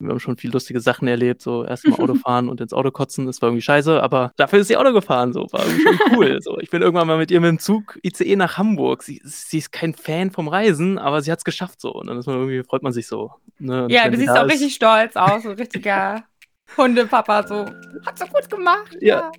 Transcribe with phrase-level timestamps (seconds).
[0.00, 3.26] Wir haben schon viel lustige Sachen erlebt, so erstmal Auto fahren und ins Auto kotzen,
[3.26, 6.38] das war irgendwie scheiße, aber dafür ist sie Auto gefahren, so, war irgendwie schon cool.
[6.40, 6.58] so.
[6.60, 9.02] Ich bin irgendwann mal mit ihr mit dem Zug ICE nach Hamburg.
[9.02, 11.92] Sie, sie ist kein Fan vom Reisen, aber sie hat es geschafft so.
[11.92, 13.32] Und dann ist man irgendwie, freut man sich so.
[13.58, 13.86] Ne?
[13.90, 16.22] Ja, du siehst auch ist, richtig stolz aus, so richtiger
[16.76, 17.66] Hundepapa, so,
[18.06, 18.96] hat so gut gemacht.
[19.00, 19.18] ja.
[19.18, 19.32] ja.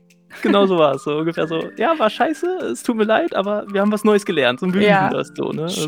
[0.44, 1.04] Genau so war es.
[1.04, 4.26] So ungefähr so, ja, war scheiße, es tut mir leid, aber wir haben was Neues
[4.26, 4.60] gelernt.
[4.60, 5.10] So wir ja.
[5.10, 5.64] das so, ne?
[5.64, 5.88] Also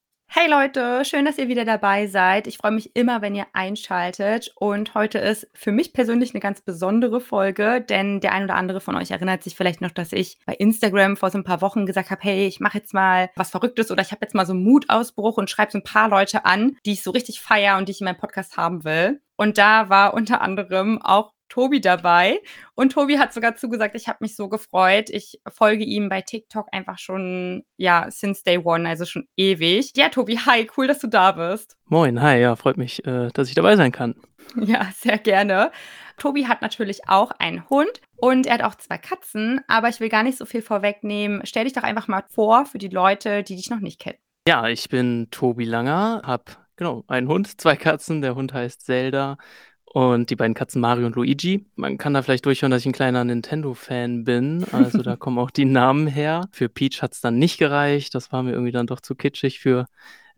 [0.33, 2.47] Hey Leute, schön, dass ihr wieder dabei seid.
[2.47, 4.53] Ich freue mich immer, wenn ihr einschaltet.
[4.55, 8.79] Und heute ist für mich persönlich eine ganz besondere Folge, denn der ein oder andere
[8.79, 11.85] von euch erinnert sich vielleicht noch, dass ich bei Instagram vor so ein paar Wochen
[11.85, 14.53] gesagt habe, hey, ich mache jetzt mal was Verrücktes oder ich habe jetzt mal so
[14.53, 17.89] einen Mutausbruch und schreibe so ein paar Leute an, die ich so richtig feier und
[17.89, 19.19] die ich in meinem Podcast haben will.
[19.35, 22.39] Und da war unter anderem auch Tobi dabei.
[22.75, 25.09] Und Tobi hat sogar zugesagt, ich habe mich so gefreut.
[25.09, 29.91] Ich folge ihm bei TikTok einfach schon, ja, since day one, also schon ewig.
[29.95, 31.75] Ja, Tobi, hi, cool, dass du da bist.
[31.85, 34.15] Moin, hi, ja, freut mich, äh, dass ich dabei sein kann.
[34.55, 35.71] Ja, sehr gerne.
[36.17, 40.09] Tobi hat natürlich auch einen Hund und er hat auch zwei Katzen, aber ich will
[40.09, 41.41] gar nicht so viel vorwegnehmen.
[41.45, 44.17] Stell dich doch einfach mal vor für die Leute, die dich noch nicht kennen.
[44.47, 48.21] Ja, ich bin Tobi Langer, habe genau einen Hund, zwei Katzen.
[48.21, 49.37] Der Hund heißt Zelda
[49.93, 51.65] und die beiden Katzen Mario und Luigi.
[51.75, 54.65] Man kann da vielleicht durchhören, dass ich ein kleiner Nintendo-Fan bin.
[54.71, 56.47] Also da kommen auch die Namen her.
[56.51, 58.15] Für Peach hat es dann nicht gereicht.
[58.15, 59.85] Das war mir irgendwie dann doch zu kitschig für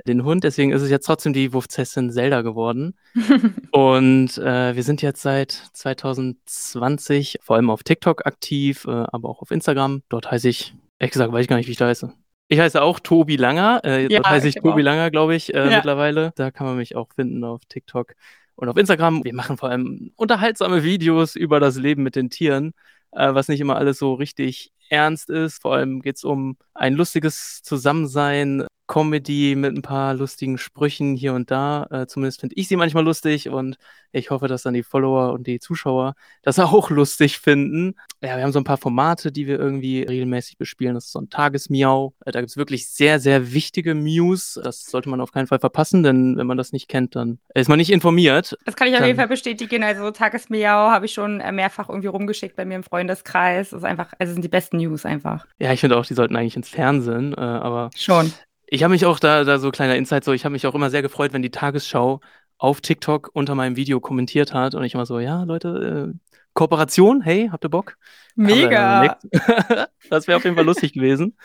[0.07, 0.43] den Hund.
[0.43, 2.95] Deswegen ist es jetzt trotzdem die Wurfzessin Zelda geworden.
[3.71, 9.43] und äh, wir sind jetzt seit 2020 vor allem auf TikTok aktiv, äh, aber auch
[9.43, 10.01] auf Instagram.
[10.09, 12.11] Dort heiße ich, ehrlich gesagt, weiß ich gar nicht, wie ich da heiße.
[12.47, 13.81] Ich heiße auch Tobi Langer.
[13.83, 15.75] Äh, ja, dort heiße ich Tobi Langer, glaube ich, äh, ja.
[15.75, 16.33] mittlerweile.
[16.35, 18.15] Da kann man mich auch finden auf TikTok
[18.63, 19.23] und auf Instagram.
[19.23, 22.73] Wir machen vor allem unterhaltsame Videos über das Leben mit den Tieren,
[23.11, 25.61] äh, was nicht immer alles so richtig ernst ist.
[25.61, 31.33] Vor allem geht es um ein lustiges Zusammensein, Comedy mit ein paar lustigen Sprüchen hier
[31.33, 31.87] und da.
[31.89, 33.77] Äh, zumindest finde ich sie manchmal lustig und
[34.11, 37.95] ich hoffe, dass dann die Follower und die Zuschauer das auch lustig finden.
[38.21, 40.93] Ja, wir haben so ein paar Formate, die wir irgendwie regelmäßig bespielen.
[40.93, 42.13] Das ist so ein Tagesmiau.
[42.23, 44.59] Äh, da gibt es wirklich sehr, sehr wichtige News.
[44.63, 47.69] Das sollte man auf keinen Fall verpassen, denn wenn man das nicht kennt, dann ist
[47.69, 48.55] man nicht informiert.
[48.65, 49.83] Das kann ich auf jeden Fall bestätigen.
[49.83, 53.71] Also Tagesmiau habe ich schon äh, mehrfach irgendwie rumgeschickt bei mir im Freundeskreis.
[53.71, 55.47] Das ist einfach, also sind die besten News einfach.
[55.57, 57.89] Ja, ich finde auch, die sollten eigentlich ins Fernsehen, äh, aber.
[57.95, 58.31] Schon.
[58.67, 60.89] Ich habe mich auch da, da so kleiner Insight, so ich habe mich auch immer
[60.89, 62.21] sehr gefreut, wenn die Tagesschau
[62.57, 66.17] auf TikTok unter meinem Video kommentiert hat und ich immer so, ja, Leute, äh,
[66.53, 67.97] Kooperation, hey, habt ihr Bock?
[68.35, 69.17] Mega.
[70.09, 71.35] das wäre auf jeden Fall lustig gewesen.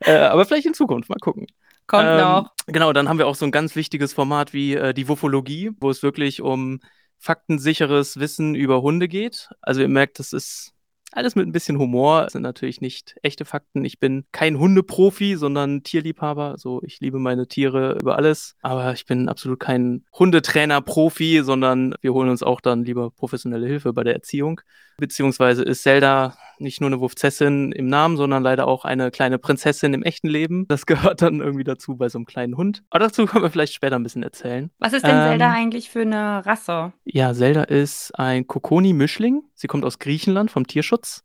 [0.00, 1.46] Äh, aber vielleicht in Zukunft, mal gucken.
[1.86, 2.52] Kommt ähm, noch.
[2.66, 5.90] Genau, dann haben wir auch so ein ganz wichtiges Format wie äh, die Wuffologie, wo
[5.90, 6.80] es wirklich um
[7.18, 9.48] faktensicheres Wissen über Hunde geht.
[9.60, 10.74] Also ihr merkt, das ist
[11.12, 12.22] alles mit ein bisschen Humor.
[12.22, 13.84] Das sind natürlich nicht echte Fakten.
[13.84, 16.54] Ich bin kein Hundeprofi, sondern Tierliebhaber.
[16.58, 18.56] So, ich liebe meine Tiere über alles.
[18.62, 23.92] Aber ich bin absolut kein Hundetrainer-Profi, sondern wir holen uns auch dann lieber professionelle Hilfe
[23.92, 24.60] bei der Erziehung.
[24.98, 29.94] Beziehungsweise ist Zelda nicht nur eine Wurfzessin im Namen, sondern leider auch eine kleine Prinzessin
[29.94, 30.66] im echten Leben.
[30.68, 32.82] Das gehört dann irgendwie dazu bei so einem kleinen Hund.
[32.90, 34.70] Aber dazu können wir vielleicht später ein bisschen erzählen.
[34.78, 36.92] Was ist denn ähm, Zelda eigentlich für eine Rasse?
[37.04, 39.42] Ja, Zelda ist ein Kokoni-Mischling.
[39.54, 41.24] Sie kommt aus Griechenland vom Tierschutz.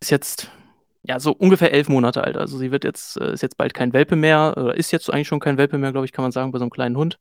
[0.00, 0.50] Ist jetzt
[1.02, 2.36] ja, so ungefähr elf Monate alt.
[2.36, 5.28] Also sie wird jetzt, äh, ist jetzt bald kein Welpe mehr, oder ist jetzt eigentlich
[5.28, 7.18] schon kein Welpe mehr, glaube ich, kann man sagen, bei so einem kleinen Hund.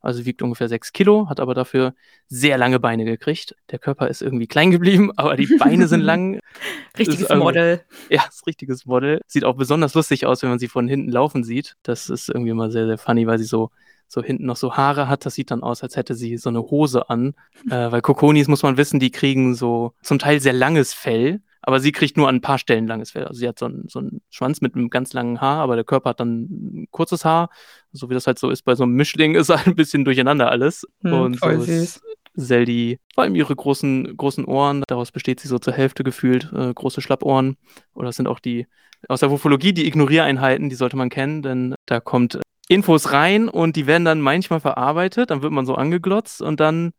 [0.00, 1.94] Also wiegt ungefähr sechs Kilo, hat aber dafür
[2.26, 3.54] sehr lange Beine gekriegt.
[3.70, 6.40] Der Körper ist irgendwie klein geblieben, aber die Beine sind lang.
[6.98, 7.82] richtiges ist, also, Model.
[8.08, 9.20] Ja, ist richtiges Model.
[9.28, 11.76] Sieht auch besonders lustig aus, wenn man sie von hinten laufen sieht.
[11.84, 13.70] Das ist irgendwie immer sehr, sehr funny, weil sie so
[14.12, 15.24] so hinten noch so Haare hat.
[15.24, 17.34] Das sieht dann aus, als hätte sie so eine Hose an.
[17.70, 21.40] Äh, weil Kokonis, muss man wissen, die kriegen so zum Teil sehr langes Fell.
[21.62, 23.24] Aber sie kriegt nur an ein paar Stellen langes Fell.
[23.24, 25.84] Also sie hat so einen, so einen Schwanz mit einem ganz langen Haar, aber der
[25.84, 27.50] Körper hat dann ein kurzes Haar.
[27.92, 30.50] So wie das halt so ist bei so einem Mischling, ist halt ein bisschen durcheinander
[30.50, 30.86] alles.
[31.02, 32.02] Hm, und so ist
[32.36, 36.72] Zeldi, vor allem ihre großen, großen Ohren, daraus besteht sie so zur Hälfte gefühlt, äh,
[36.72, 37.56] große Schlappohren.
[37.92, 38.66] Oder das sind auch die
[39.08, 43.76] aus der Wofologie, die Ignoriereinheiten, die sollte man kennen, denn da kommt Infos rein und
[43.76, 46.92] die werden dann manchmal verarbeitet, dann wird man so angeglotzt und dann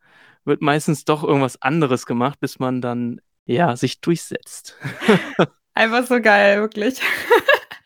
[0.44, 4.76] wird meistens doch irgendwas anderes gemacht, bis man dann ja, sich durchsetzt.
[5.74, 7.00] Einfach so geil, wirklich.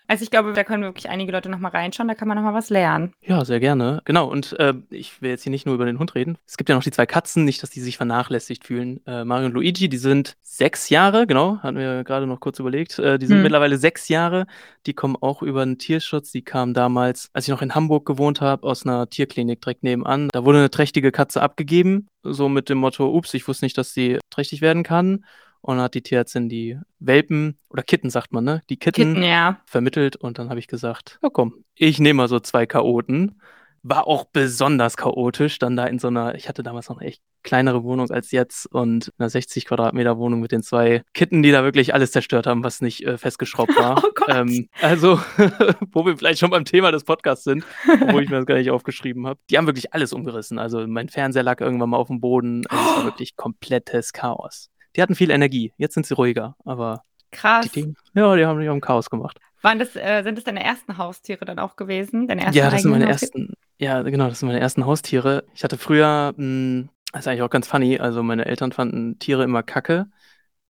[0.07, 2.43] Also, ich glaube, da können wirklich einige Leute noch mal reinschauen, da kann man noch
[2.43, 3.11] mal was lernen.
[3.21, 4.03] Ja, sehr gerne.
[4.05, 6.37] Genau und, äh, ich will jetzt hier nicht nur über den Hund reden.
[6.45, 9.01] Es gibt ja noch die 2 Katzen, nicht, dass die sich vernachlässigt fühlen.
[9.07, 12.99] Äh, Mario und Luigi, die sind 6 Jahre, genau, hatten wir grade noch kurz überlegt.
[12.99, 13.41] Äh, die sind Mhm.
[13.45, 14.45] mittlerweile 6 Jahre.
[14.85, 16.31] Die kommen auch über 'n Tierschutz.
[16.31, 20.29] Die kamen damals, als ich noch in Hamburg gewohnt habe, aus 'ner Tierklinik direkt nebenan.
[20.31, 23.91] Da wurde 'ne trächtige Katze abgegeben, so mit dem Motto: „Ups, ich wusste nicht, dass
[23.95, 25.25] sie trächtig werden kann.“
[25.67, 28.61] Und hat die Tierärztin die Welpen oder Kitten sagt man, ne?
[28.69, 29.59] Die Kitten Kitten, ja.
[29.65, 33.41] vermittelt und dann habe ich gesagt: „Ja komm, ich nehme mal so 2 Chaoten.“
[33.81, 37.21] War auch besonders chaotisch, dann da in so 'ner ich hatte damals noch 'ne echt
[37.43, 41.63] kleinere Wohnung als jetzt und 'ner 60 Quadratmeter Wohnung mit den 2 Kitten, die da
[41.63, 44.03] wirklich alles zerstört haben, was nicht, äh, festgeschraubt war.
[44.03, 44.27] Oh Gott.
[44.29, 45.19] Ähm, also,
[45.91, 47.63] wo wir vielleicht schon beim Thema des Podcasts sind,
[48.01, 49.39] obwohl ich mir das gar nicht aufgeschrieben habe.
[49.49, 50.59] Die haben wirklich alles umgerissen.
[50.59, 52.65] Also, mein Fernseher lag irgendwann mal aufm Boden.
[52.67, 54.69] Also, es war wirklich komplettes Chaos.
[54.95, 55.73] Die hatten viel Energie.
[55.77, 57.71] Jetzt sind sie ruhiger, aber die Krass.
[57.71, 59.39] Ding ja, die haben die haben Chaos gemacht.
[59.61, 62.27] Waren das äh, sind das deine ersten Haustiere dann auch gewesen?
[62.27, 63.31] Deine ersten Ja, das sind meine Haustiere?
[63.31, 65.43] ersten ja, genau, das sind meine ersten Haustiere.
[65.53, 69.45] Ich hatte früher hm, das ist eigentlich auch ganz funny, also, meine Eltern fanden Tiere
[69.45, 70.07] immer Kacke.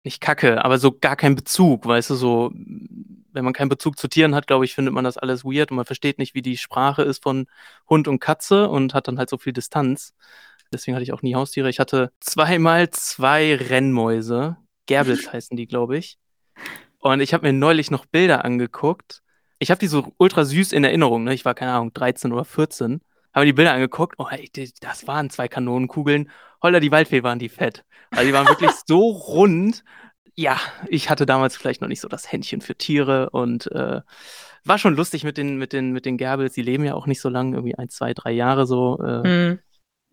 [0.05, 2.53] Nicht Kacke, aber so gar keinen Bezug, weißt du, so
[3.33, 5.77] wenn man keinen Bezug zu Tieren hat, glaube ich, findet man das alles weird und
[5.77, 7.47] man versteht nicht, wie die Sprache ist von
[7.89, 10.15] Hund und Katze und hat dann halt so viel Distanz.
[10.73, 11.69] Deswegen hatte ich auch nie Haustiere.
[11.69, 14.57] Ich hatte zweimal 2 Rennmäuse.
[14.87, 16.19] Gerbils heißen die, glaube ich.
[16.99, 19.23] Und ich habe mir neulich noch Bilder angeguckt.
[19.59, 21.35] Ich habe die so ultra süß in Erinnerung, ne?
[21.35, 23.01] Ich war, keine Ahnung, 13 oder 14.
[23.33, 24.17] Habe mir die Bilder angeguckt.
[24.19, 26.31] Oh, ey, das waren 2 Kanonenkugeln.
[26.63, 27.85] Holla die Waldfee, waren die fett.
[28.11, 29.85] Also, die waren wirklich so rund.
[30.35, 30.59] Ja,
[30.89, 34.01] ich hatte damals vielleicht noch nicht so das Händchen für Tiere und, äh,
[34.65, 36.55] war schon lustig mit den mit den mit den Gerbils.
[36.55, 38.99] Die leben ja auch nicht so lang, irgendwie 1, 2, 3 Jahre so.
[39.03, 39.59] Äh, Mhm.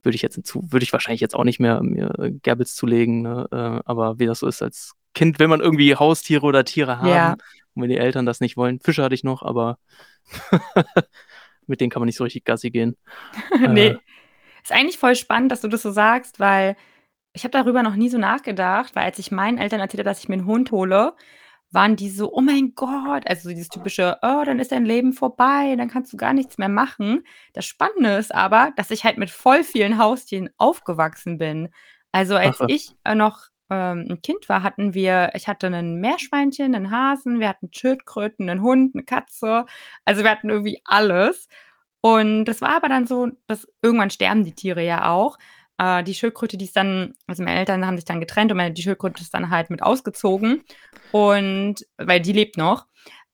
[0.03, 2.13] Würde ich jetzt hinzu würde ich wahrscheinlich jetzt auch nicht mehr mir
[2.43, 3.47] Gerbils zulegen, ne?
[3.51, 7.07] Äh, aber wie das so ist als Kind will man irgendwie Haustiere oder Tiere haben.
[7.09, 7.31] Ja.
[7.73, 9.77] Und wenn die Eltern das nicht wollen Fische hatte ich noch, aber
[11.67, 12.95] mit denen kann man nicht so richtig Gassi gehen.
[13.59, 13.81] Ne.
[13.81, 13.97] Äh
[14.63, 16.75] Ist eigentlich voll spannend, dass du das so sagst, weil
[17.33, 20.19] ich habe darüber noch nie so nachgedacht, weil als ich meinen Eltern erzählt habe, dass
[20.19, 21.13] ich mir 'n Hund hole,
[21.71, 25.75] waren die so: „Oh mein Gott“, also, dieses typische: „Oh, dann ist dein Leben vorbei,
[25.77, 27.23] dann kannst du gar nichts mehr machen.“
[27.53, 31.69] Das Spannende ist aber, dass ich halt mit voll vielen Haustieren aufgewachsen bin.
[32.11, 32.69] Also, als was.
[32.69, 37.39] ich, äh, noch, ähm, 'n Kind war, hatten wir ich hatte 'nen Meerschweinchen, 'nen Hasen,
[37.39, 39.65] wir hatten Schildkröten, 'nen Hund, 'ne Katze.
[40.05, 41.47] Also, wir hatten irgendwie alles.
[42.01, 45.37] Und das war aber dann so, dass irgendwann sterben die Tiere ja auch.
[45.79, 48.73] Äh, die Schildkröte, die ist dann also, meine Eltern haben sich dann getrennt und meine
[48.73, 50.63] die Schildkröte ist dann halt mit ausgezogen
[51.11, 52.85] und weil die lebt noch.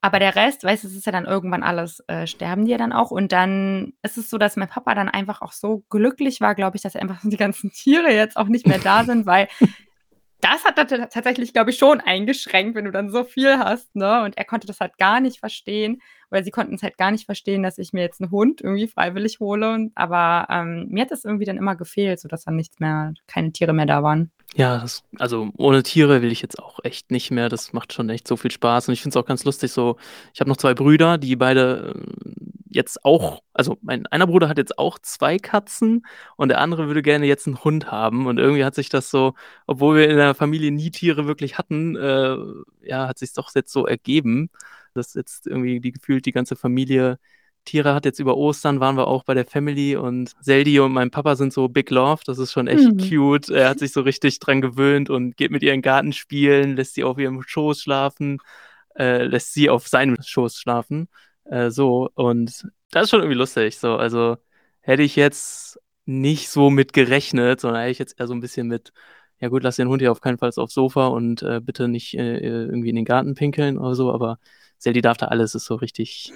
[0.01, 2.77] Aber der Rest, weißt du, es ist ja dann irgendwann alles äh, sterben die ja
[2.77, 3.09] dann auch.
[3.09, 6.77] Und dann ist es so, dass mein Papa dann einfach auch so glücklich war, glaube
[6.77, 9.47] ich, dass einfach die ganzen Tiere jetzt auch nicht mehr da sind, weil
[10.41, 14.23] das hat tat tatsächlich, glaube ich, schon eingeschränkt, wenn du dann so viel hast, ne?
[14.23, 16.01] Und er konnte das halt gar nicht verstehen
[16.31, 19.39] oder sie konnten's halt gar nicht verstehen, dass ich mir jetzt 'n Hund irgendwie freiwillig
[19.39, 23.13] hole und aber, ähm, mir hat das irgendwie dann immer gefehlt, sodass dann nichts mehr
[23.27, 24.31] keine Tiere mehr da waren.
[24.55, 27.49] Ja, das also, ohne Tiere will ich jetzt auch echt nicht mehr.
[27.49, 29.97] Das macht schon echt so viel Spaß und ich finde es auch ganz lustig so
[30.33, 34.57] ich habe noch 2 Brüder, die beide, ähm, jetzt auch also, mein einer Bruder hat
[34.59, 36.05] jetzt auch 2 Katzen
[36.37, 39.33] und der andere würde gerne jetzt 'n Hund haben und irgendwie hat sich das so
[39.67, 42.37] obwohl wir in der Familie nie Tiere wirklich hatten, äh,
[42.83, 44.49] ja, hat sich's doch jetzt so ergeben,
[44.93, 47.17] dass jetzt irgendwie die gefühlt die ganze Familie
[47.65, 48.05] Tiere hat.
[48.05, 51.51] Jetzt über Ostern waren wir auch bei der Family und Seldi und mein Papa sind
[51.53, 52.21] so Big Love.
[52.25, 52.97] Das ist schon echt Mhm.
[52.99, 53.49] cute.
[53.49, 56.75] Er hat sich so richtig dran gewöhnt und geht mit ihr in 'n Garten spielen,
[56.75, 58.37] lässt sie auf ihrem Schoß schlafen,
[58.97, 61.07] äh, lässt sie auf seinem Schoß schlafen,
[61.45, 62.09] äh, so.
[62.15, 63.95] Und das ist schon irgendwie lustig so.
[63.97, 64.37] Also,
[64.81, 68.67] hätte ich jetzt nicht so mit gerechnet, sondern hätte ich jetzt eher so 'n bisschen
[68.67, 68.91] mit:
[69.39, 72.15] „Ja gut, lass den Hund hier auf keinen Fall aufs Sofa und, äh, bitte nicht,
[72.17, 74.39] äh, irgendwie in den Garten pinkeln“ oder so, aber
[74.79, 76.31] Seldi darf da alles, ist so richtig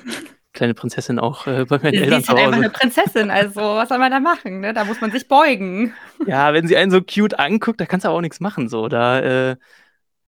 [0.54, 2.62] kleine Prinzessin auch, äh, bei meinen Sie Eltern ist zu halt einfach Hause.
[2.64, 4.74] 'ne Prinzessin, also, was soll man da machen, ne?
[4.74, 5.94] Da muss man sich beugen.
[6.26, 8.88] Ja, wenn sie einen so cute anguckt, da kannst du aber auch nix machen so.
[8.90, 9.58] Da, äh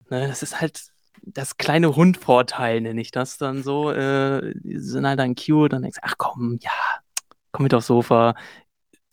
[0.09, 0.90] ne, das ist halt
[1.23, 3.91] das kleine Hund-Vorteil, nenne ich das dann so.
[3.91, 6.71] Äh, die sind halt dann cute, dann denkst du: „Ach komm, ja,
[7.51, 8.35] komm mit aufs Sofa.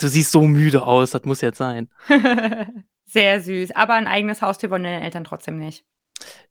[0.00, 1.88] Du siehst so müde aus, das muss jetzt sein.“
[3.06, 5.82] Sehr süß, aber 'n eigenes Haustier wollen deine Eltern trotzdem nicht?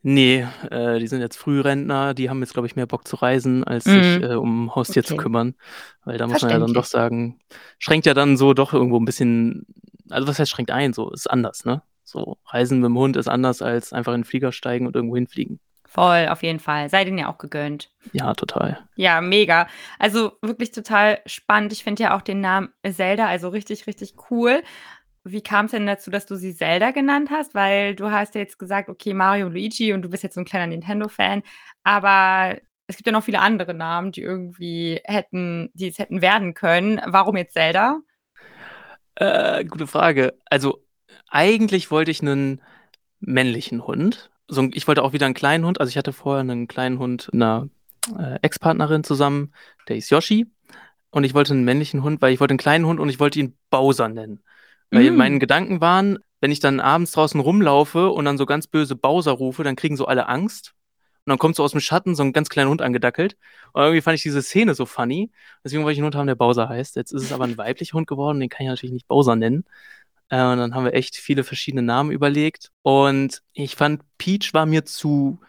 [0.03, 3.63] Ne, äh, die sind jetzt Frührentner, die haben jetzt, glaube ich, mehr Bock zu reisen,
[3.63, 4.23] als sich, Mhm.
[4.23, 5.23] äh, um Haustier zu Okay.
[5.23, 5.55] kümmern.
[6.05, 7.39] Weil da muss man ja dann doch sagen
[7.79, 9.65] schränkt ja dann so doch irgendwo 'n bisschen
[10.09, 11.81] also, was heißt schränkt ein, so ist anders, ne?
[12.09, 15.59] So, Reisen mit'm Hund ist anders als einfach in 'n Flieger steigen und irgendwo hinfliegen.
[15.85, 16.89] Voll, auf jeden Fall.
[16.89, 17.91] Sei denen ja auch gegönnt.
[18.13, 18.87] Ja, total.
[18.95, 19.67] Ja, mega.
[19.99, 21.73] Also, wirklich total spannend.
[21.73, 24.63] Ich finde ja auch den Namen Zelda, also, richtig, richtig cool.
[25.25, 27.53] Wie kam's denn dazu, dass du sie Zelda genannt hast?
[27.53, 30.41] Weil du hast ja jetzt gesagt: „Okay, Mario und Luigi“ und du bist jetzt so
[30.41, 31.43] 'n kleiner Nintendo-Fan,
[31.83, 36.53] aber es gibt ja noch viele andere Namen, die irgendwie hätten die es hätten werden
[36.53, 37.01] können.
[37.05, 37.99] Warum jetzt Zelda?
[39.19, 40.37] Äh, gute Frage.
[40.45, 40.83] Also,
[41.29, 42.61] eigentlich wollte ich 'nen
[43.19, 44.29] männlichen Hund.
[44.47, 45.79] So ich wollte auch wieder 'n kleinen Hund.
[45.81, 47.69] Also, ich hatte vorher 'nen kleinen Hund mit 'ner,
[48.19, 49.53] äh, Ex-Partnerin zusammen,
[49.87, 50.47] der hieß Yoshi.
[51.11, 53.39] Und ich wollte 'n männlichen Hund, weil ich wollte 'n kleinen Hund und ich wollte
[53.39, 54.41] ihn Bowser nennen.
[54.91, 55.39] Weil meine Hm.
[55.41, 59.63] Gedanken waren, wenn ich dann abends draußen rumlaufe und dann so ganz böse Bowser rufe,
[59.63, 60.73] dann kriegen so alle Angst.
[61.25, 63.37] Und dann kommt so aus'm Schatten so 'n ganz kleiner Hund angedackelt.
[63.73, 65.31] Und irgendwie fand ich diese Szene so funny.
[65.63, 66.95] Deswegen wollte ich 'n Hund haben, der Bowser heißt.
[66.97, 69.65] Jetzt ist es aber 'n weiblicher Hund geworden, den kann ich natürlich nicht Bowser nennen.
[70.29, 72.71] Äh, und dann haben wir echt viele verschiedene Namen überlegt.
[72.81, 75.39] Und ich fand, Peach war mir zu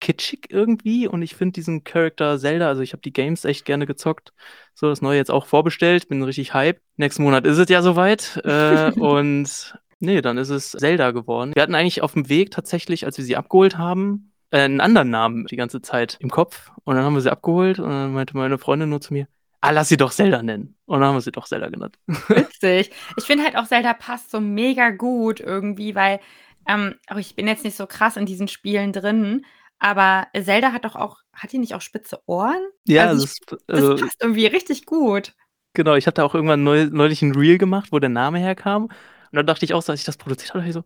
[0.00, 3.86] kitschig irgendwie und ich finde diesen Charakter Zelda also, ich habe die Games echt gerne
[3.86, 4.32] gezockt.
[4.74, 6.82] So, das Neue jetzt auch vorbestellt, bin richtig hyped.
[6.96, 8.40] Nächsten Monat ist es ja so weit.
[8.46, 11.52] Äh, und ne, dann ist es Zelda geworden.
[11.54, 15.46] Wir hatten eigentlich auf'm Weg tatsächlich, als wir sie abgeholt haben, äh, 'n anderen Namen
[15.46, 16.70] die ganze Zeit im Kopf.
[16.84, 19.28] Und dann haben wir sie abgeholt und dann meinte meine Freundin nur zu mir:
[19.64, 21.96] „Ah, lass sie doch Zelda nennen.“ Und dann haben wir sie doch Zelda genannt.
[22.28, 22.90] Witzig.
[23.16, 26.20] Ich finde halt auch Zelda passt so mega gut irgendwie, weil,
[26.68, 29.44] ähm aber ich bin jetzt nicht so krass in diesen Spielen drin,
[29.78, 32.60] aber Zelda hat doch auch hat die nicht auch spitze Ohren?
[32.86, 35.32] Ja, Also, ich das finde, das also passt irgendwie richtig gut.
[35.74, 38.84] Genau, ich hatte auch irgendwann neu neulich 'n Reel gemacht, wo der Name herkam.
[38.84, 38.92] Und
[39.32, 40.84] dann dachte ich auch so, als ich das produziert habe, ich so: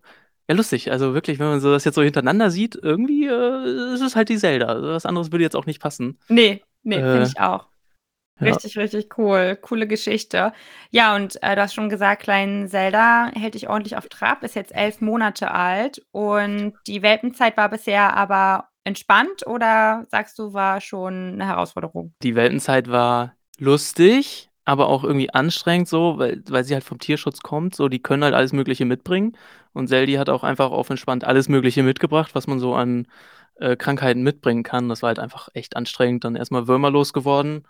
[0.48, 4.00] „Ja, lustig.“ Also, wirklich, wenn man so das jetzt so hintereinander sieht, irgendwie, äh, ist
[4.00, 4.80] es halt die Zelda.
[4.82, 6.18] Was anderes würde jetzt auch nicht passen.
[6.28, 7.68] Ne, ne, finde Äh ich auch.
[8.40, 8.46] Ja.
[8.46, 9.56] Richtig, richtig cool.
[9.60, 10.52] Coole Geschichte.
[10.90, 14.54] Ja, und, äh, du hast schon gesagt, klein Zelda hält dich ordentlich auf Trab, ist
[14.56, 20.80] jetzt 11 Monate alt und die Welpenzeit war bisher aber entspannt oder sagst du, war
[20.80, 22.14] schon 'ne Herausforderung?
[22.22, 27.40] Die Welpenzeit war lustig, aber auch irgendwie anstrengend so, weil weil sie halt vom Tierschutz
[27.40, 27.88] kommt, so.
[27.88, 29.36] Die können halt alles Mögliche mitbringen.
[29.72, 33.06] Und Zeldi hat auch einfach auf entspannt alles Mögliche mitgebracht, was man so an,
[33.56, 34.88] äh, Krankheiten mitbringen kann.
[34.88, 36.24] Das war halt einfach echt anstrengend.
[36.24, 37.64] Dann erst mal Würmer losgeworden.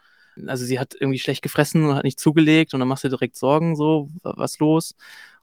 [0.47, 3.17] Also, sie hat irgendwie schlecht gefressen und hat nicht zugelegt und dann machst du dir
[3.17, 4.95] direkt Sorgen so: „W was los?“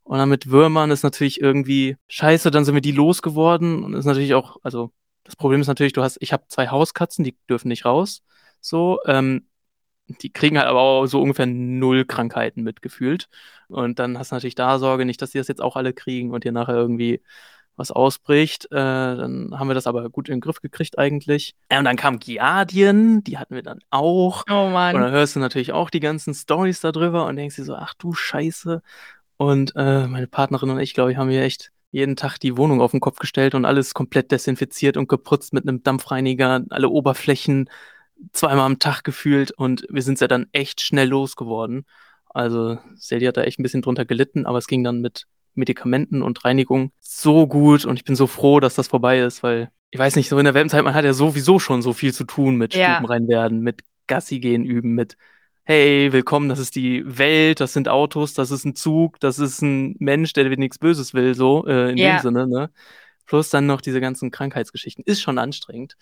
[0.03, 4.05] Und dann mit Würmern ist natürlich irgendwie scheiße, dann sind wir die losgeworden und ist
[4.05, 4.91] natürlich auch also,
[5.23, 8.23] das Problem ist natürlich, du hast ich habe 2 Hauskatzen, die dürfen nicht raus,
[8.61, 8.99] so.
[9.05, 9.47] Ähm,
[10.21, 13.29] die kriegen halt aber auch so ungefähr 0 Krankheiten mit gefühlt.
[13.69, 16.31] Und dann hast du natürlich da Sorge, nicht, dass die das jetzt auch alle kriegen
[16.31, 17.21] und dir nachher irgendwie
[17.75, 18.65] was ausbricht.
[18.71, 21.53] Äh, dann haben wir das aber gut in 'n Griff gekriegt eigentlich.
[21.71, 24.43] Ja, und dann kam Giardien, die hatten wir dann auch.
[24.49, 25.11] Oh Und dann Mann.
[25.11, 28.13] hörst du natürlich auch die ganzen Storys da drüber und denkst dir so: „Ach du
[28.13, 28.81] Scheiße.“
[29.37, 32.81] Und, äh, meine Partnerin und ich, glaube ich, haben hier echt jeden Tag die Wohnung
[32.81, 37.69] auf 'n Kopf gestellt und alles komplett desinfiziert und geputzt mit 'nem Dampfreiniger, alle Oberflächen
[38.33, 41.85] zweimal am Tag gefühlt und wir sind sie dann echt schnell losgeworden.
[42.29, 46.21] Also, Zeldi hat da echt 'n bisschen drunter gelitten, aber es ging dann mit Medikamenten
[46.21, 49.99] und Reinigung so gut und ich bin so froh, dass das vorbei ist, weil ich
[49.99, 52.55] weiß nicht, so in der Welpenzeit, man hat ja sowieso schon so viel zu tun
[52.57, 52.95] mit Ja.
[52.95, 55.17] Stubenrein werden, mit Gassi gehen üben, mit:
[55.65, 59.61] „Hey, willkommen, das ist die Welt, das sind Autos, das ist 'n Zug, das ist
[59.61, 62.19] 'n Mensch, der dir nix Böses will“, so, äh, in dem Ja.
[62.19, 62.71] Sinne, ne?
[63.27, 65.03] Plus dann noch diese ganzen Krankheitsgeschichten.
[65.07, 65.95] Ist schon anstrengend.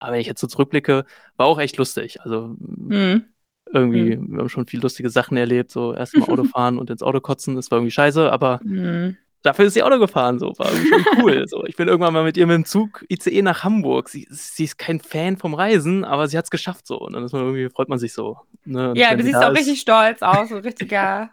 [0.00, 1.04] Aber wenn ich jetzt so zurückblicke,
[1.36, 2.20] war auch echt lustig.
[2.22, 3.24] Also, hm, Mhm.
[3.72, 4.32] Irgendwie Mhm.
[4.32, 7.20] wir haben schon viel lustige Sachen erlebt, so erst mal Auto fahren und ins Auto
[7.20, 9.16] kotzen, das war irgendwie scheiße, aber Mhm.
[9.42, 11.64] dafür ist sie Auto gefahren so, war irgendwie schon cool, so.
[11.66, 14.08] Ich bin irgendwann mal mit ihr mit'm Zug ICE nach Hamburg.
[14.10, 16.98] Sie sie ist kein Fan vom Reisen, aber sie hat's geschafft so.
[16.98, 18.92] Und dann ist man irgendwie freut man sich so, ne?
[18.96, 21.30] Ja, du sie siehst auch ist richtig stolz aus, so richtiger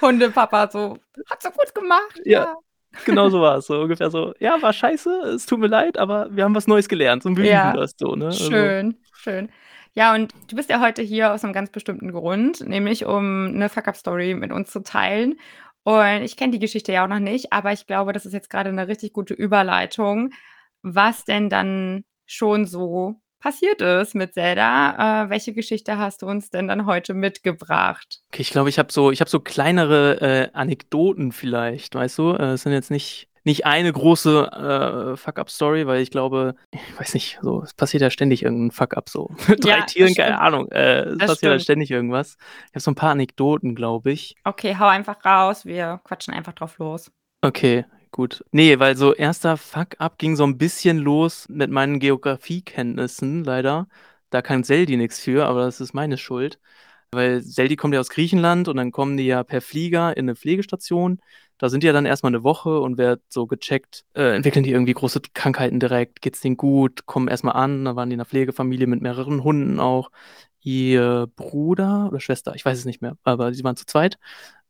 [0.00, 0.98] Hundepapa, so:
[1.30, 2.56] „Hat sie gut gemacht, Ja, ja.“
[3.04, 3.66] genau so war's.
[3.66, 6.88] So ungefähr so: „Ja, war scheiße, es tut mir leid, aber wir haben was Neues
[6.88, 8.26] gelernt und wir Ja, das“, so, ne?
[8.28, 9.48] Also schön, schön.
[9.96, 13.68] Ja, und du bist ja heute hier aus 'nem ganz bestimmten Grund, nämlich um 'ne
[13.68, 15.38] Fuck-up-Story mit uns zu teilen.
[15.84, 18.50] Und ich kenne die Geschichte ja auch noch nicht, aber ich glaube, das ist jetzt
[18.50, 20.30] grade 'ne richtig gute Überleitung,
[20.82, 25.24] was denn dann schon so passiert ist mit Zelda.
[25.24, 28.20] Äh, welche Geschichte hast du uns denn dann heute mitgebracht?
[28.32, 32.32] Okay, ich glaube, ich habe so ich habe so kleinere, äh, Anekdoten vielleicht, weißt du?
[32.34, 37.14] Äh, es sind jetzt nicht nicht eine große, äh, Fuck-up-Story, weil ich glaube ich weiß
[37.14, 39.30] nicht, so, es passiert ja ständig irgend 'n Fuck-up so.
[39.48, 40.40] Mit 3 Ja, Tieren, keine.
[40.40, 40.68] Ahnung.
[40.70, 41.62] Äh, es Das passiert halt stimmt.
[41.62, 42.36] ständig irgendwas.
[42.68, 44.36] Ich habe so 'n paar Anekdoten, glaube ich.
[44.44, 45.64] Okay, hau einfach raus.
[45.66, 47.10] Wir quatschen einfach drauf los.
[47.42, 48.44] Okay, gut.
[48.52, 49.56] Ne, weil so 1.
[49.56, 53.88] Fuck-up ging so 'n bisschen los mit meinen Geografiekenntnissen leider.
[54.30, 56.58] Da kann Zeldi nix für, aber das ist meine Schuld.
[57.14, 60.36] Weil Zeldi kommt ja aus Griechenland und dann kommen die ja per Flieger in 'ne
[60.36, 61.20] Pflegestation.
[61.56, 64.62] Da sind die ja dann erst mal 'ne Woche und wird so gecheckt, äh, entwickeln
[64.62, 66.20] die irgendwie große Krankheiten direkt?
[66.20, 67.06] Geht's denen gut?
[67.06, 70.10] Kommen erst mal an, dann waren die in 'ner Pflegefamilie mit mehreren Hunden auch.
[70.60, 74.18] Ihr Bruder oder Schwester, ich weiß es nicht mehr, aber sie waren zu zweit,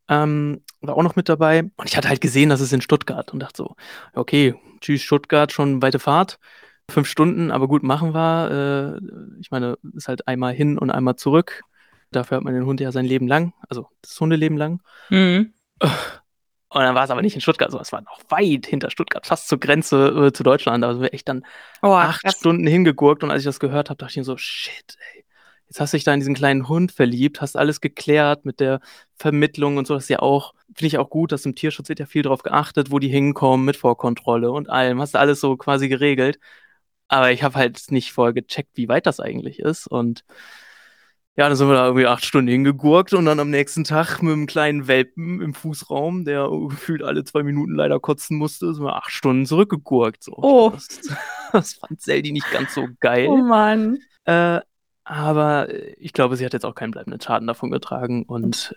[0.08, 1.62] ähm, war auch noch mit dabei.
[1.76, 3.74] Und ich hatte halt gesehen, das ist in Stuttgart und dachte so:
[4.14, 6.38] „Okay, tschüss Stuttgart, schon weite Fahrt.“
[6.90, 9.00] 5 Stunden, aber gut, machen wir.
[9.02, 11.62] Äh, ich meine, ist halt einmal hin und einmal zurück.
[12.10, 14.80] Dafür hat man den Hund ja sein Leben lang, also das Hundeleben lang.
[15.10, 15.52] Mhm.
[16.70, 19.26] Und dann war es aber nicht in Stuttgart, sondern es war noch weit hinter Stuttgart,
[19.26, 20.84] fast zur Grenze äh, zu Deutschland.
[20.84, 21.44] Also wir echt dann
[21.82, 22.36] Oh, acht krass.
[22.36, 25.24] Stunden hingegurkt und als ich das gehört habe, dachte ich mir so, shit, ey.
[25.66, 28.80] Jetzt hast du dich da in diesen kleinen Hund verliebt, hast alles geklärt mit der
[29.16, 29.92] Vermittlung und so.
[29.94, 32.42] Das ist ja auch, finde ich auch gut, dass im Tierschutz wird ja viel drauf
[32.42, 34.98] geachtet, wo die hinkommen, mit Vorkontrolle und allem.
[35.00, 36.38] Hast du alles so quasi geregelt.
[37.08, 39.86] Aber ich habe halt nicht vorher gecheckt, wie weit das eigentlich ist.
[39.86, 40.24] Und
[41.38, 44.32] ja, dann sind wir da irgendwie acht Stunden hingegurkt und dann am nächsten Tag mit
[44.32, 48.96] einem kleinen Welpen im Fußraum, der gefühlt alle zwei Minuten leider kotzen musste, sind wir
[48.96, 50.24] acht Stunden zurückgegurkt.
[50.24, 50.32] So.
[50.36, 50.70] Oh.
[50.70, 50.88] Das,
[51.52, 53.28] das fand Seldi nicht ganz so geil.
[53.28, 54.00] Oh Mann.
[54.24, 54.58] Äh,
[55.04, 58.24] aber ich glaube, sie hat jetzt auch keinen bleibenden Schaden davon getragen.
[58.24, 58.76] Und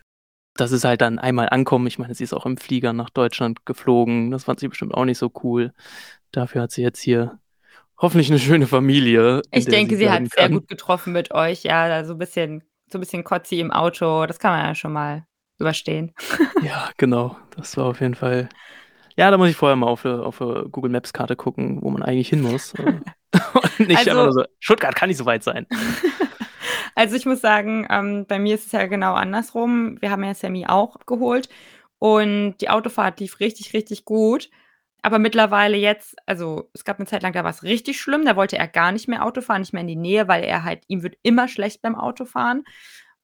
[0.54, 1.88] das ist halt dann einmal ankommen.
[1.88, 4.30] Ich meine, sie ist auch im Flieger nach Deutschland geflogen.
[4.30, 5.74] Das fand sie bestimmt auch nicht so cool.
[6.32, 7.40] Dafür hat sie jetzt hier
[8.02, 9.42] hoffentlich eine schöne Familie.
[9.52, 11.64] Ich denke, sie bleiben hat sehr gut getroffen mit euch.
[11.64, 14.26] Ja, da so ein bisschen, so ein bisschen Kotzi im Auto.
[14.26, 15.26] Das kann man ja schon mal
[15.60, 16.14] überstehen.
[16.64, 17.38] Ja, genau.
[17.56, 18.48] Das war auf jeden Fall.
[19.16, 22.04] Ja, da muss ich vorher mal auf eine, auf Google Maps Karte gucken, wo man
[22.04, 22.74] eigentlich hin muss.
[22.80, 23.04] Und
[23.80, 25.66] nicht Also- einfach nur so, Stuttgart kann nicht so weit sein.
[26.94, 29.98] Also ich muss sagen, ähm, bei mir ist es ja genau andersrum.
[30.02, 31.48] Wir haben ja Sammy auch abgeholt
[32.00, 34.50] und die Autofahrt lief richtig, richtig gut.
[35.02, 38.26] Aber mittlerweile jetzt, also es gab eine Zeit lang, da war es richtig schlimm.
[38.26, 40.64] Da wollte er gar nicht mehr Auto fahren, nicht mehr in die Nähe, weil er
[40.64, 42.64] halt, ihm wird immer schlecht beim Autofahren.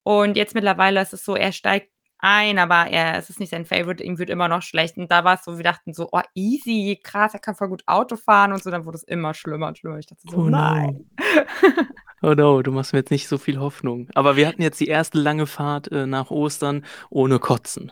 [0.04, 3.66] Und jetzt mittlerweile ist es so, er steigt ein, aber er, es ist nicht sein
[3.66, 4.98] Favorite, ihm wird immer noch schlecht.
[4.98, 7.84] Und da war es so, wir dachten so, oh, easy, krass, er kann voll gut
[7.86, 8.72] Auto fahren und so.
[8.72, 10.00] Dann wurde es immer schlimmer und schlimmer.
[10.00, 11.06] Ich dachte so, Oh nein.
[11.20, 11.74] no.
[12.24, 14.10] Oh no, du machst mir jetzt nicht so viel Hoffnung.
[14.16, 17.92] Aber wir hatten jetzt die erste lange Fahrt äh, nach Ostern ohne Kotzen.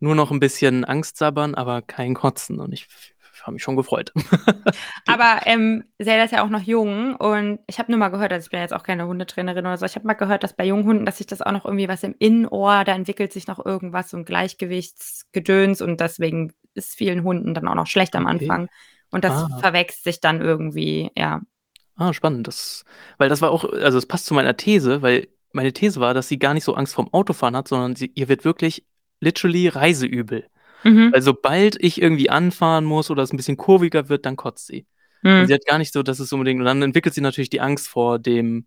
[0.00, 2.60] Nur noch ein bisschen Angst sabbern, aber kein Kotzen.
[2.60, 2.86] Und ich
[3.42, 4.12] habe mich schon gefreut.
[5.06, 8.46] Aber ähm, Zelda ist ja auch noch jung und ich habe nur mal gehört, also
[8.46, 10.84] ich bin jetzt auch keine Hundetrainerin oder so, ich habe mal gehört, dass bei jungen
[10.86, 14.10] Hunden, dass sich das auch noch irgendwie was im Innenohr, da entwickelt sich noch irgendwas,
[14.10, 18.48] so ein Gleichgewichtsgedöns und deswegen ist vielen Hunden dann auch noch schlecht am Okay.
[18.48, 18.68] Anfang.
[19.10, 19.58] Und das Ah.
[19.60, 21.42] verwechselt sich dann irgendwie, ja.
[21.96, 22.48] Ah, spannend.
[22.48, 22.84] Das,
[23.18, 26.28] weil das war auch, also es passt zu meiner These, weil meine These war, dass
[26.28, 28.84] sie gar nicht so Angst vorm Autofahren hat, sondern sie, ihr wird wirklich
[29.24, 30.46] literally reiseübel.
[30.84, 31.10] Mhm.
[31.12, 34.86] Weil sobald ich irgendwie anfahren muss oder es ein bisschen kurviger wird, dann kotzt sie.
[35.22, 35.46] Und Mhm.
[35.46, 37.88] sie hat gar nicht so, dass es unbedingt, und dann entwickelt sie natürlich die Angst
[37.88, 38.66] vor dem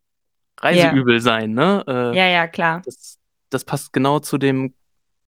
[0.59, 1.83] Reiseübel sein, ne?
[1.87, 2.81] Äh, Ja, ja, klar.
[2.83, 3.19] das,
[3.51, 4.73] das passt genau zu dem,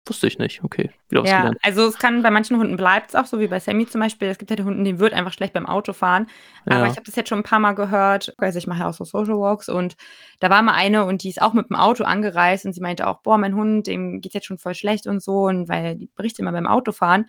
[0.10, 1.58] wusste ich nicht, okay, wieder was Ja, gelernt.
[1.64, 4.28] also es kann bei manchen Hunden bleibt es auch so wie bei Sammy zum Beispiel.
[4.30, 6.28] Es gibt halt Hunden, denen wird einfach schlecht beim Autofahren.
[6.70, 6.86] Aber Ja.
[6.86, 8.34] ich habe das jetzt schon ein paar Mal gehört.
[8.38, 9.96] Also ich mache ja auch so Social Walks und
[10.40, 13.08] da war mal eine und die ist auch mit dem Auto angereist und sie meinte
[13.08, 16.10] auch, boah, mein Hund, dem geht jetzt schon voll schlecht und so und weil die
[16.16, 17.26] berichtet immer beim Autofahren.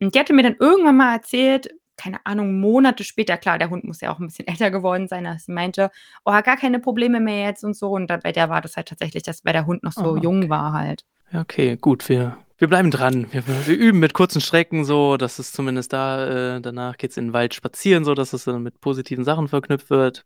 [0.00, 3.84] Und die hatte mir dann irgendwann mal erzählt, keine Ahnung, Monate später, klar, der Hund
[3.84, 5.90] muss ja auch ein bisschen älter geworden sein, dass sie meinte,
[6.24, 7.90] oh, gar keine Probleme mehr jetzt und so.
[7.90, 10.48] Und bei der war das halt tatsächlich, dass weil der Hund noch so Ah, jung
[10.48, 11.04] war halt.
[11.34, 13.26] Ja, okay, gut, wir, wir bleiben dran.
[13.32, 17.26] Wir, wir üben mit kurzen Strecken so, dass es zumindest da, äh, danach geht's in
[17.26, 20.24] den Wald spazieren, so dass es dann mit positiven Sachen verknüpft wird.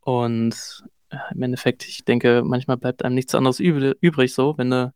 [0.00, 4.68] Und äh, im Endeffekt, ich denke, manchmal bleibt einem nichts anderes übel, übrig, so, wenn
[4.68, 4.92] du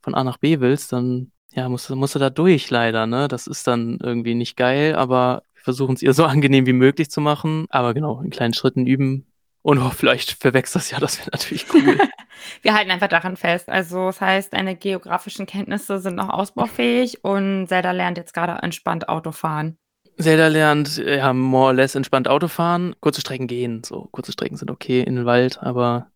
[0.00, 3.28] von A nach B willst, dann ja, musst, musst du da durch leider, ne?
[3.28, 7.10] Das ist dann irgendwie nicht geil, aber wir versuchen es ihr so angenehm wie möglich
[7.10, 7.66] zu machen.
[7.68, 9.26] Aber genau, in kleinen Schritten üben.
[9.66, 11.98] Und oh, vielleicht verwächst das ja, das wäre natürlich cool.
[12.62, 13.68] Wir halten einfach daran fest.
[13.68, 19.08] Also, das heißt, deine geografischen Kenntnisse sind noch ausbaufähig und Zelda lernt jetzt gerade entspannt
[19.08, 19.76] Auto fahren.
[20.20, 23.82] Zelda lernt äh, ja more or less entspannt Auto fahren, kurze Strecken gehen.
[23.82, 26.12] So, kurze Strecken sind okay in den Wald, aber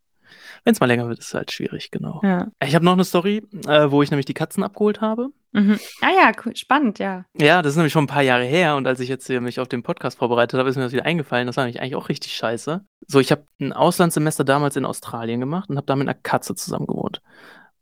[0.63, 2.21] wenn es mal länger wird, ist es halt schwierig, genau.
[2.23, 2.53] Ja.
[2.65, 5.31] Ich habe noch eine Story, äh, wo ich nämlich die Katzen abgeholt habe.
[5.53, 5.81] Mhm.
[6.01, 6.55] Ah ja, cool.
[6.55, 7.25] spannend, ja.
[7.37, 9.59] Ja, das ist nämlich schon ein paar Jahre her und als ich jetzt hier mich
[9.59, 11.47] auf den Podcast vorbereitet habe, ist mir das wieder eingefallen.
[11.47, 12.85] Das war nämlich eigentlich auch richtig scheiße.
[13.07, 16.55] So, ich habe ein Auslandssemester damals in Australien gemacht und habe da mit einer Katze
[16.55, 17.21] zusammen gewohnt.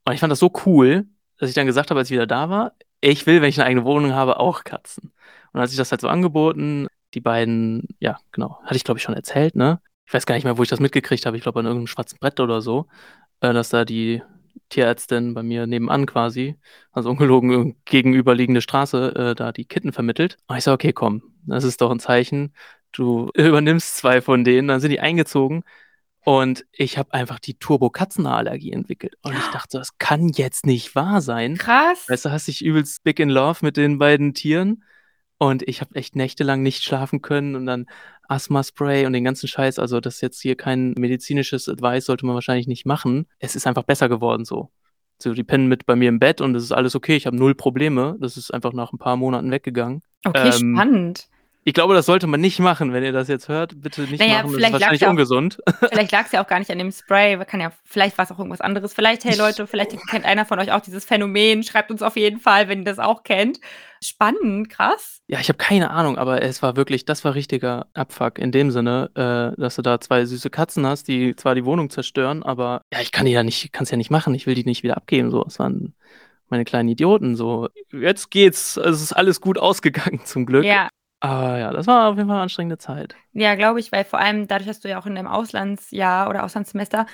[0.05, 1.07] Und ich fand das so cool,
[1.39, 3.67] dass ich dann gesagt habe, als ich wieder da war, ich will, wenn ich eine
[3.67, 5.13] eigene Wohnung habe, auch Katzen.
[5.53, 9.05] Und als ich das halt so angeboten, die beiden, ja, genau, hatte ich glaube ich
[9.05, 9.81] schon erzählt, ne?
[10.07, 11.37] Ich weiß gar nicht mehr, wo ich das mitgekriegt habe.
[11.37, 12.87] Ich glaube an irgendeinem schwarzen Brett oder so,
[13.41, 14.23] äh, dass da die
[14.69, 16.57] Tierärztin bei mir nebenan quasi,
[16.93, 20.37] also ungelogen irg- gegenüberliegende Straße, äh, da die Kitten vermittelt.
[20.47, 22.53] Und ich so, okay, komm, das ist doch ein Zeichen.
[22.93, 25.65] Du übernimmst zwei von denen, dann sind die eingezogen.
[26.25, 29.15] Und ich habe einfach die Turbo-Katzenallergie entwickelt.
[29.23, 31.57] Und ich dachte, das kann jetzt nicht wahr sein.
[31.57, 32.05] Krass.
[32.09, 34.85] Weißt du, hast dich übelst big in love mit den beiden Tieren.
[35.39, 37.87] Und ich habe echt nächtelang nicht schlafen können und dann
[38.29, 39.79] Asthma-Spray und den ganzen Scheiß.
[39.79, 43.27] Also, das ist jetzt hier kein medizinisches Advice, sollte man wahrscheinlich nicht machen.
[43.39, 44.71] Es ist einfach besser geworden so.
[45.21, 47.17] So, die pennen mit bei mir im Bett und es ist alles okay.
[47.17, 48.17] Ich habe null Probleme.
[48.21, 50.03] Das ist einfach nach ein paar Monaten weggegangen.
[50.25, 51.29] Okay, ähm, spannend.
[51.69, 53.79] Ich glaube, das sollte man nicht machen, wenn ihr das jetzt hört.
[53.83, 55.59] Bitte nicht Naja, machen, das ist wahrscheinlich auch- ungesund.
[55.91, 58.33] Vielleicht lag es ja auch gar nicht an dem Spray, kann ja, vielleicht war es
[58.33, 58.95] auch irgendwas anderes.
[58.95, 61.63] Vielleicht, hey Leute, vielleicht kennt einer von euch auch dieses Phänomen.
[61.63, 63.61] Schreibt uns auf jeden Fall, wenn ihr das auch kennt.
[64.03, 65.21] Spannend, krass.
[65.27, 68.71] Ja, ich habe keine Ahnung, aber es war wirklich, das war richtiger Abfuck in dem
[68.71, 72.81] Sinne, äh, dass du da zwei süße Katzen hast, die zwar die Wohnung zerstören, aber
[72.95, 74.35] ja, ich kann die ja nicht, kann es ja nicht machen.
[74.35, 75.31] Ich will die nicht wieder abgeben.
[75.31, 75.93] So, es waren
[76.49, 77.37] meine kleinen Idioten.
[77.37, 78.79] So, jetzt geht's.
[78.79, 80.65] Es ist alles gut ausgegangen zum Glück.
[80.65, 80.89] Ja,
[81.21, 83.17] Aber ja, das war auf jeden Fall eine anstrengende Zeit.
[83.33, 86.45] ja, glaube ich, weil vor allem dadurch, dass du ja auch in deinem Auslandsjahr oder
[86.45, 87.07] Auslandssemester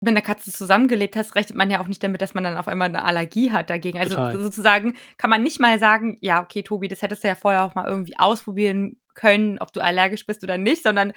[0.00, 2.68] mit einer Katze zusammengelebt hast, rechnet man ja auch nicht damit, dass man dann auf
[2.68, 3.98] einmal eine Allergie hat dagegen.
[3.98, 4.38] Also Total.
[4.40, 7.74] sozusagen kann man nicht mal sagen, ja, okay, Tobi, das hättest du ja vorher auch
[7.74, 11.12] mal irgendwie ausprobieren können, ob du allergisch bist oder nicht, sondern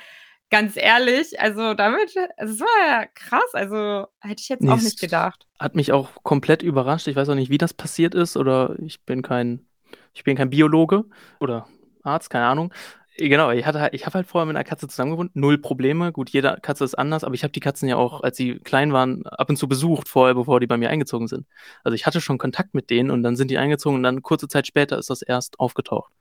[0.51, 4.75] ganz ehrlich, also damit, also es war ja krass, also hätte ich jetzt Nee, auch
[4.75, 5.47] es- nicht gedacht.
[5.59, 7.07] Hat mich auch komplett überrascht.
[7.07, 9.65] Ich weiß auch nicht, wie das passiert ist oder ich bin kein,
[10.13, 11.05] ich bin kein Biologe
[11.39, 11.67] oder
[12.05, 12.73] Arzt, keine Ahnung.
[13.17, 16.11] Eh, Genau, ich hatte ich habe halt vorher mit einer Katze zusammengewohnt, null Probleme.
[16.11, 18.91] Gut, jede Katze ist anders, aber ich habe die Katzen ja auch, als sie klein
[18.93, 21.47] waren, ab und zu besucht vorher, bevor die bei mir eingezogen sind.
[21.83, 24.47] Also ich hatte schon Kontakt mit denen und dann sind die eingezogen und dann kurze
[24.47, 26.11] Zeit später ist das erst aufgetaucht.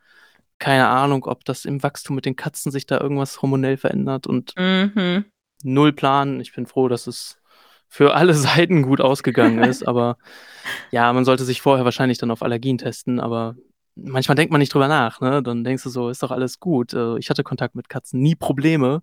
[0.60, 4.54] Keine Ahnung, ob das im Wachstum mit den Katzen sich da irgendwas hormonell verändert und
[4.56, 5.24] Mhm.
[5.64, 6.40] null Plan.
[6.40, 7.38] Ich bin froh, dass es
[7.88, 8.34] für alle
[8.68, 10.16] Seiten gut ausgegangen ist, aber
[10.92, 13.56] ja, man sollte sich vorher wahrscheinlich dann auf Allergien testen, aber
[13.96, 15.42] manchmal denkt man nicht drüber nach, ne?
[15.42, 16.92] Dann denkst du so, ist doch alles gut.
[16.94, 19.02] Äh, Ich hatte Kontakt mit Katzen, nie Probleme,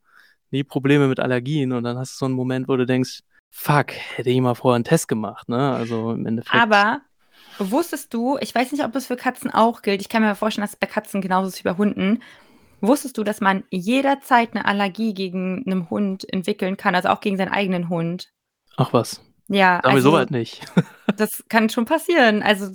[0.52, 3.92] nie Probleme mit Allergien und dann hast du so einen Moment, wo du denkst, fuck,
[3.92, 5.72] hätte ich mal vorher einen Test gemacht, ne?
[5.74, 6.56] Also im Endeffekt.
[6.56, 7.02] Aber
[7.60, 10.64] wusstest du, ich weiß nicht, ob es für Katzen auch gilt, ich kann mir vorstellen,
[10.64, 12.22] dass es bei Katzen genauso ist wie bei Hunden.
[12.82, 17.38] Wusstest du, dass man jederzeit eine Allergie gegen einen Hund entwickeln kann, also auch gegen
[17.38, 18.32] seinen eigenen Hund?
[18.76, 20.66] Ach was, Ja, wir also soweit nicht.
[21.18, 22.42] das kann schon passieren.
[22.42, 22.72] Also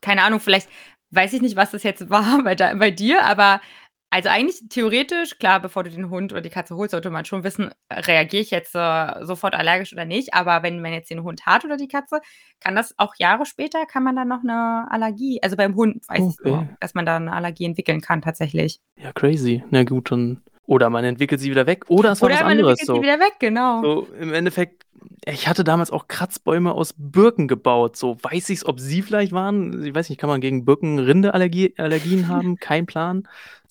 [0.00, 0.68] keine Ahnung, vielleicht
[1.10, 3.60] weiß ich nicht, was das jetzt war bei, da, bei dir, aber
[4.08, 7.42] also eigentlich theoretisch, klar, bevor du den Hund oder die Katze holst, sollte man schon
[7.42, 10.32] wissen, reagiere ich jetzt äh, sofort allergisch oder nicht.
[10.32, 12.20] Aber wenn man jetzt den Hund hat oder die Katze,
[12.60, 16.18] kann das auch Jahre später, kann man dann noch eine Allergie, also beim Hund weiß
[16.20, 16.50] ich Okay.
[16.50, 18.78] nur, dass man da eine Allergie entwickeln kann tatsächlich.
[18.96, 19.64] Ja, crazy.
[19.70, 20.40] Na gut, dann.
[20.66, 21.84] Oder man entwickelt sie wieder weg.
[21.88, 22.80] Oder es war Oder was man anderes.
[22.80, 22.94] entwickelt So.
[22.94, 23.82] sie wieder weg, genau.
[23.82, 24.84] So, im Endeffekt,
[25.26, 27.96] ich hatte damals auch Kratzbäume aus Birken gebaut.
[27.96, 29.84] So, weiß ich ob sie vielleicht waren?
[29.84, 32.56] Ich weiß nicht, kann man gegen Birken Rindeallergien Allergien haben?
[32.56, 33.28] Kein Plan.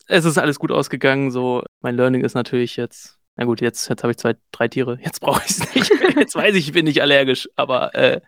[0.08, 1.32] Es ist alles gut ausgegangen.
[1.32, 4.98] So, mein Learning ist natürlich jetzt, na gut, jetzt, jetzt habe ich zwei, drei Tiere.
[5.02, 5.92] Jetzt brauche ich es nicht.
[6.16, 7.50] Jetzt weiß ich, ich bin nicht allergisch.
[7.58, 8.22] Aber äh,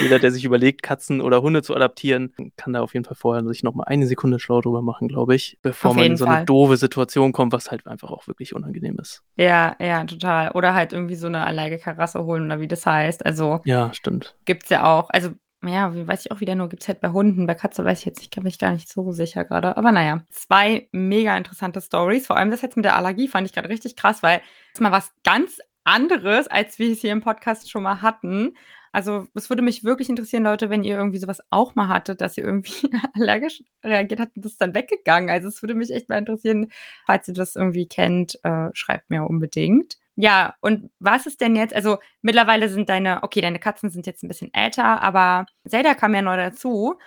[0.00, 3.44] jeder, der sich überlegt, Katzen oder Hunde zu adaptieren, kann da auf jeden Fall vorher
[3.46, 6.26] sich noch mal eine Sekunde schlau drüber machen, glaube ich, bevor Auf man in so
[6.26, 6.36] Fall.
[6.38, 9.22] eine doofe Situation kommt, was halt einfach auch wirklich unangenehm ist.
[9.36, 10.50] Ja, ja, total.
[10.50, 13.24] Oder halt irgendwie so eine Allergikerrasse holen oder wie das heißt.
[13.24, 14.34] Also Ja, stimmt.
[14.44, 15.10] Gibt's ja auch.
[15.10, 15.30] Also,
[15.64, 18.04] ja, wie weiß ich auch wieder nur, gibt's halt bei Hunden, bei Katze weiß ich
[18.04, 19.76] jetzt nicht, bin ich gar nicht so sicher gerade.
[19.76, 22.26] Aber naja, zwei mega interessante Stories.
[22.26, 24.40] Vor allem das jetzt mit der Allergie fand ich gerade richtig krass, weil
[24.72, 28.56] ist mal was ganz anderes, als wir es hier im Podcast schon mal hatten.
[28.92, 32.38] Also, es würde mich wirklich interessieren, Leute, wenn ihr irgendwie sowas auch mal hattet, dass
[32.38, 35.30] ihr irgendwie allergisch reagiert habt und das ist dann weggegangen.
[35.30, 36.70] Also, es würde mich echt mal interessieren,
[37.06, 39.98] falls ihr das irgendwie kennt, äh, schreibt mir unbedingt.
[40.20, 44.24] Ja, und was ist denn jetzt, also mittlerweile sind deine, okay, deine Katzen sind jetzt
[44.24, 46.98] ein bisschen älter, aber Zelda kam ja neu dazu.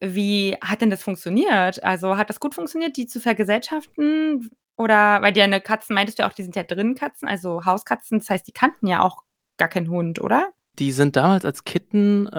[0.00, 1.84] Wie hat denn das funktioniert?
[1.84, 4.50] Also hat das gut funktioniert, die zu vergesellschaften?
[4.76, 8.30] Oder, weil deine Katzen, meintest du auch, die sind ja drinnen Katzen, also Hauskatzen, das
[8.30, 9.24] heißt, die kannten ja auch
[9.58, 10.48] gar keinen Hund, oder?
[10.78, 12.30] Die sind damals als Kitten äh,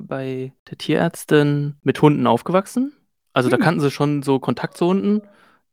[0.00, 2.94] bei der Tierärztin mit Hunden aufgewachsen.
[3.32, 3.62] Also da Hm.
[3.64, 5.22] kannten sie schon so Kontakt zu Hunden.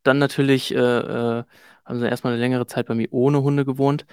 [0.03, 1.43] Dann natürlich äh, äh,
[1.99, 4.05] sie erstmal eine längere Zeit bei mir ohne Hunde gewohnt.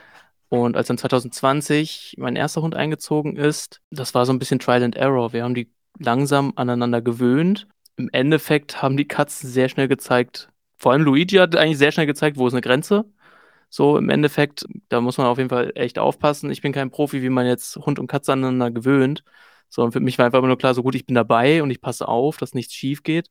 [0.49, 4.83] Und als dann 2020 mein erster Hund eingezogen ist, das war so ein bisschen Trial
[4.83, 5.33] and Error.
[5.33, 7.69] Wir haben die langsam aneinander gewöhnt.
[7.97, 12.07] Im Endeffekt haben die Katzen sehr schnell gezeigt, vor allem Luigi hat eigentlich sehr schnell
[12.07, 13.05] gezeigt, wo ist eine Grenze.
[13.69, 16.51] So im Endeffekt, da muss man auf jeden Fall echt aufpassen.
[16.51, 19.25] Ich bin kein Profi, wie man jetzt Hund und Katze aneinander gewöhnt.
[19.69, 21.81] Sondern für mich war einfach immer nur klar, so gut, ich bin dabei und ich
[21.81, 23.29] passe auf, dass nichts schief geht.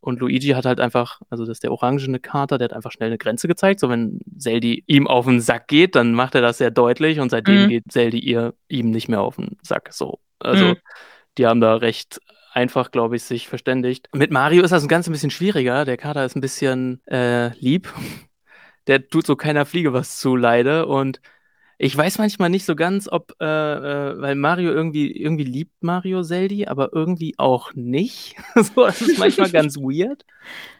[0.00, 3.08] Und Luigi hat halt einfach, also das ist der orangene Kater, der hat einfach schnell
[3.08, 3.80] eine Grenze gezeigt.
[3.80, 7.30] So, wenn Zeldi ihm auf den Sack geht, dann macht er das sehr deutlich und
[7.30, 7.68] seitdem Mhm.
[7.68, 9.92] geht Zeldi ihr ihm nicht mehr auf den Sack.
[9.92, 10.20] So.
[10.38, 10.76] Also, Mhm.
[11.36, 12.20] die haben da recht
[12.52, 14.08] einfach, glaube ich, sich verständigt.
[14.14, 15.84] Mit Mario ist das ein ganz bisschen schwieriger.
[15.84, 17.92] Der Kater ist ein bisschen äh, lieb.
[18.86, 20.88] Der tut so keiner Fliege was zu, leider.
[20.88, 21.20] Und
[21.80, 26.24] ich weiß manchmal nicht so ganz, ob, äh, äh, weil Mario irgendwie, irgendwie liebt Mario
[26.24, 28.34] Zeldi, aber irgendwie auch nicht.
[28.56, 30.24] so, das ist manchmal ganz weird.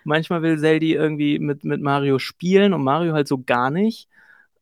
[0.02, 4.08] Manchmal will Zeldi irgendwie mit, mit Mario spielen und Mario halt so gar nicht.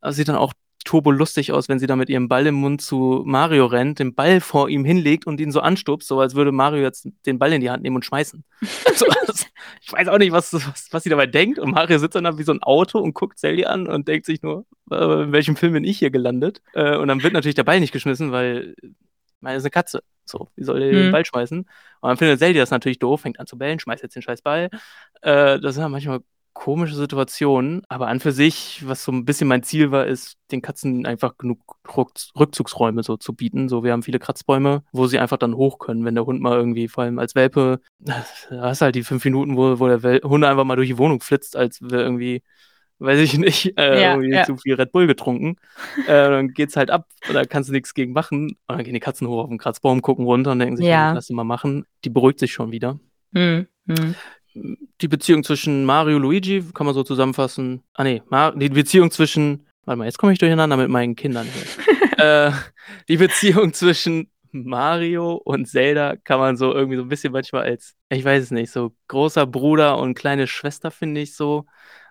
[0.02, 0.52] Also sieht dann auch
[0.86, 4.14] turbo lustig aus, wenn sie da mit ihrem Ball im Mund zu Mario rennt, den
[4.14, 7.52] Ball vor ihm hinlegt und ihn so anstupst, so als würde Mario jetzt den Ball
[7.52, 8.44] in die Hand nehmen und schmeißen.
[8.94, 9.44] so, also,
[9.82, 11.58] ich weiß auch nicht, was, was, was sie dabei denkt.
[11.58, 14.24] Und Mario sitzt dann da wie so ein Auto und guckt Sally an und denkt
[14.26, 16.62] sich nur, äh, in welchem Film bin ich hier gelandet?
[16.72, 18.74] Äh, und dann wird natürlich der Ball nicht geschmissen, weil
[19.40, 20.02] meine ist eine Katze.
[20.24, 21.12] So, wie soll der den Mhm.
[21.12, 21.58] Ball schmeißen?
[21.58, 24.42] Und dann findet Zelda das natürlich doof, fängt an zu bellen, schmeißt jetzt den scheiß
[24.42, 24.70] Ball.
[25.22, 26.20] Äh, das sind ja manchmal
[26.56, 30.62] komische Situationen, aber an für sich, was so ein bisschen mein Ziel war, ist, den
[30.62, 33.68] Katzen einfach genug Rückz- Rückzugsräume so zu bieten.
[33.68, 36.56] So, wir haben viele Kratzbäume, wo sie einfach dann hoch können, wenn der Hund mal
[36.56, 37.80] irgendwie, vor allem als Welpe,
[38.50, 41.20] hast halt die fünf Minuten, wo, wo der Wel Hund einfach mal durch die Wohnung
[41.20, 42.42] flitzt, als wäre irgendwie,
[43.00, 44.44] weiß ich nicht, äh, Ja, irgendwie ja.
[44.44, 45.56] zu viel Red Bull getrunken.
[46.06, 48.56] äh, dann geht's halt ab da kannst du nichts gegen machen.
[48.66, 51.08] Und dann gehen die Katzen hoch auf den Kratzbaum, gucken runter und denken sich, Ja.
[51.08, 51.12] ja.
[51.12, 51.84] lass sie mal machen.
[52.04, 52.98] Die beruhigt sich schon wieder.
[53.34, 54.14] Hm, hm.
[55.00, 57.82] Die Beziehung zwischen Mario und Luigi kann man so zusammenfassen.
[57.94, 61.46] Ah nee, Mar die Beziehung zwischen, warte mal, jetzt komme ich durcheinander mit meinen Kindern
[62.18, 62.50] äh,
[63.08, 67.94] die Beziehung zwischen Mario und Zelda kann man so irgendwie so ein bisschen manchmal als,
[68.08, 71.66] ich weiß es nicht, so großer Bruder und kleine Schwester finde ich so.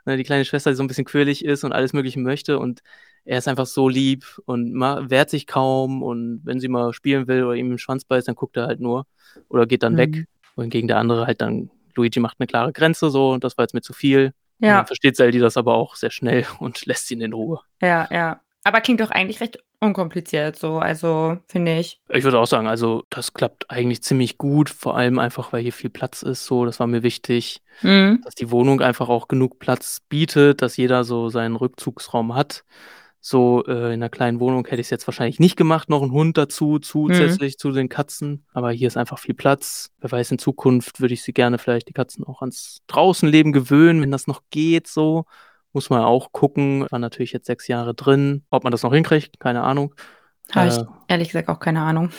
[0.06, 2.82] Ne, die kleine Schwester, die so ein bisschen quirlig ist und alles Mögliche möchte und
[3.24, 7.44] er ist einfach so lieb und wehrt sich kaum und wenn sie mal spielen will
[7.44, 9.08] oder ihm im Schwanz beißt, dann guckt er halt nur
[9.50, 9.98] oder geht dann Mhm.
[9.98, 10.26] weg.
[10.56, 13.74] Wohingegen der andere halt dann, Luigi macht eine klare Grenze so und das war jetzt
[13.74, 14.34] mir zu viel.
[14.60, 17.60] Ja, dann versteht Zelda das aber auch sehr schnell und lässt ihn in Ruhe.
[17.82, 18.40] ja, ja.
[18.68, 22.02] Aber klingt doch eigentlich recht unkompliziert so, also finde ich.
[22.10, 25.72] Ich würde auch sagen, also das klappt eigentlich ziemlich gut, vor allem einfach, weil hier
[25.72, 26.46] viel Platz ist.
[26.48, 28.22] So, das war mir wichtig, Hm.
[28.24, 32.64] dass die Wohnung einfach auch genug Platz bietet, dass jeder so seinen Rückzugsraum hat.
[33.28, 36.12] So äh, in einer kleinen Wohnung hätte ich es jetzt wahrscheinlich nicht gemacht, noch einen
[36.12, 38.46] Hund dazu, zusätzlich zu den Katzen.
[38.54, 39.90] Aber hier ist einfach viel Platz.
[40.00, 44.00] Wer weiß, in Zukunft würde ich sie gerne vielleicht die Katzen auch ans Draußenleben gewöhnen,
[44.04, 44.86] wenn das noch geht.
[44.86, 45.26] So
[45.74, 46.86] muss man auch gucken.
[46.92, 48.44] War natürlich jetzt sechs Jahre drin.
[48.52, 49.96] Ob man das noch hinkriegt, keine Ahnung.
[50.52, 52.12] Habe ich Äh, ehrlich gesagt auch keine Ahnung.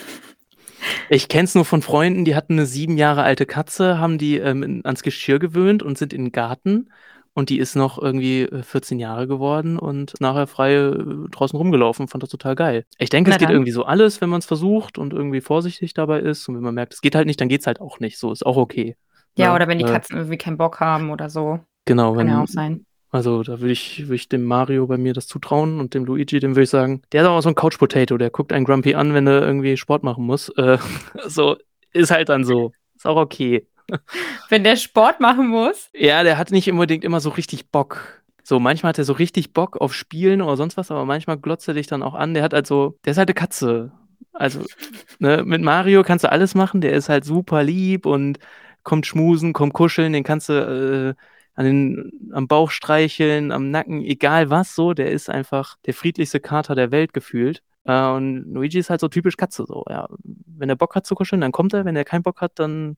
[1.09, 4.39] Ich kenne es nur von Freunden, die hatten eine sieben Jahre alte Katze, haben die
[4.39, 6.91] ähm, ans Geschirr gewöhnt und sind in den Garten.
[7.37, 10.95] Und die ist noch irgendwie äh, 14 Jahre geworden und nachher frei äh,
[11.31, 12.09] draußen rumgelaufen.
[12.09, 12.85] Fand das total geil.
[12.99, 13.57] Ich denke, Na es geht dann.
[13.57, 16.49] irgendwie so alles, wenn man es versucht und irgendwie vorsichtig dabei ist.
[16.49, 18.19] Und wenn man merkt, es geht halt nicht, dann geht es halt auch nicht.
[18.19, 18.97] So ist auch okay.
[19.37, 19.55] Ja, Ne?
[19.57, 21.61] oder wenn die Äh, Katzen irgendwie keinen Bock haben oder so.
[21.85, 22.87] Genau, Kann ja wenn, auch sein.
[23.11, 26.41] also da würde ich, würd ich dem Mario bei mir das zutrauen und dem Luigi,
[26.41, 28.95] dem würde ich sagen, der ist auch so ein Couch Potato, der guckt einen Grumpy
[28.95, 30.49] an, wenn er irgendwie Sport machen muss.
[30.57, 30.79] Äh,
[31.27, 31.57] so,
[31.93, 32.73] ist halt dann so.
[32.95, 33.67] Ist auch okay.
[34.49, 35.91] Wenn der Sport machen muss.
[35.95, 38.23] Ja, der hat nicht unbedingt immer so richtig Bock.
[38.43, 41.67] So, manchmal hat er so richtig Bock auf Spielen oder sonst was, aber manchmal glotzt
[41.67, 42.35] er dich dann auch an.
[42.35, 43.93] Der hat halt so, der ist halt eine Katze.
[44.33, 44.65] Also,
[45.19, 48.39] ne, mit Mario kannst du alles machen, der ist halt super lieb und
[48.85, 51.15] kommt schmusen, kommt kuscheln, den kannst du äh,
[51.55, 56.39] an den, am Bauch streicheln, am Nacken, egal was, so, der ist einfach der friedlichste
[56.39, 57.63] Kater der Welt gefühlt.
[57.85, 60.09] Äh, und Luigi ist halt so typisch Katze, so, ja.
[60.23, 62.97] Wenn er Bock hat zu kuscheln, dann kommt er, wenn er keinen Bock hat, dann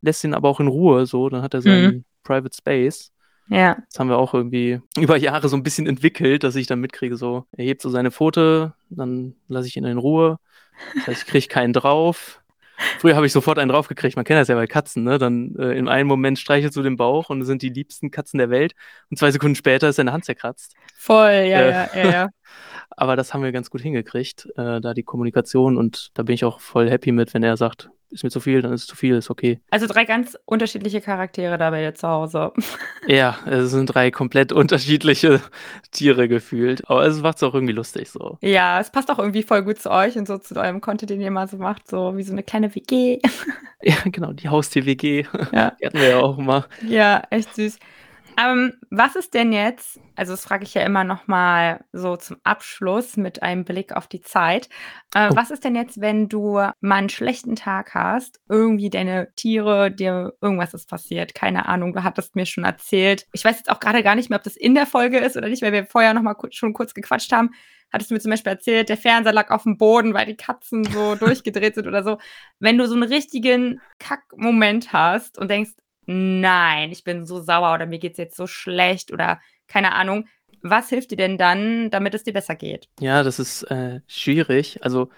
[0.00, 3.12] lässt ihn aber auch in Ruhe, so, dann hat er seinen Private Space.
[3.48, 3.76] Ja.
[3.90, 7.16] Das haben wir auch irgendwie über Jahre so ein bisschen entwickelt, dass ich dann mitkriege,
[7.16, 10.38] so, er hebt so seine Pfote, dann lasse ich ihn in Ruhe.
[10.94, 12.42] Das heißt, ich kriege keinen drauf.
[12.98, 14.16] Früher habe ich sofort einen draufgekriegt.
[14.16, 15.16] Man kennt das ja bei Katzen, ne?
[15.16, 18.36] Dann äh, in einem Moment streichelst du den Bauch und es sind die liebsten Katzen
[18.36, 18.74] der Welt.
[19.10, 20.74] Und zwei Sekunden später ist deine Hand zerkratzt.
[20.94, 21.70] Voll, ja, Äh.
[21.70, 22.28] ja, ja, ja.
[22.90, 25.78] Aber das haben wir ganz gut hingekriegt, äh, da die Kommunikation.
[25.78, 28.62] Und da bin ich auch voll happy mit, wenn er sagt, ist mir zu viel,
[28.62, 29.60] dann ist es zu viel, ist okay.
[29.70, 32.52] Also drei ganz unterschiedliche Charaktere da bei dir zu Hause.
[33.08, 35.40] Ja, es sind drei komplett unterschiedliche
[35.92, 36.82] Tiere gefühlt.
[36.90, 38.36] Aber es macht es auch irgendwie lustig so.
[38.40, 41.20] Ja, es passt auch irgendwie voll gut zu euch und so zu eurem Content, den
[41.20, 43.20] ihr mal so macht, so wie so eine kleine WG.
[43.82, 45.26] Ja, genau, die Haustier-WG.
[45.52, 45.70] Ja.
[45.80, 46.64] Die hatten wir ja auch mal.
[46.88, 47.78] Ja, echt süß.
[48.38, 52.36] Ähm, was ist denn jetzt, also das frage ich ja immer noch mal so zum
[52.44, 54.68] Abschluss mit einem Blick auf die Zeit.
[55.14, 55.36] Äh, Oh.
[55.36, 60.34] Was ist denn jetzt, wenn du mal einen schlechten Tag hast, irgendwie deine Tiere, dir
[60.40, 63.26] irgendwas ist passiert, keine Ahnung, du hattest mir schon erzählt.
[63.32, 65.48] Ich weiß jetzt auch gerade gar nicht mehr, ob das in der Folge ist oder
[65.48, 67.50] nicht, weil wir vorher noch mal ku- schon kurz gequatscht haben.
[67.92, 70.84] Hattest du mir zum Beispiel erzählt, der Fernseher lag auf dem Boden, weil die Katzen
[70.84, 72.18] so durchgedreht sind oder so.
[72.58, 75.70] Wenn du so einen richtigen Kack-Moment hast und denkst,
[76.06, 80.26] nein, ich bin so sauer oder mir geht's jetzt so schlecht oder keine Ahnung.
[80.62, 82.88] Was hilft dir denn dann, damit es dir besser geht?
[83.00, 84.82] Ja, das ist äh, schwierig.
[84.82, 85.10] Also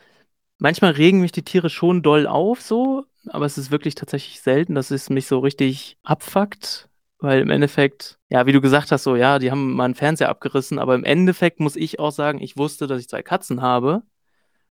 [0.58, 4.74] manchmal regen mich die Tiere schon doll auf, so, aber es ist wirklich tatsächlich selten,
[4.74, 6.88] dass es mich so richtig abfuckt.
[7.20, 10.28] Weil im Endeffekt, ja, wie du gesagt hast, so, ja, die haben mal einen Fernseher
[10.28, 14.02] abgerissen, aber im Endeffekt muss ich auch sagen, ich wusste, dass ich zwei Katzen habe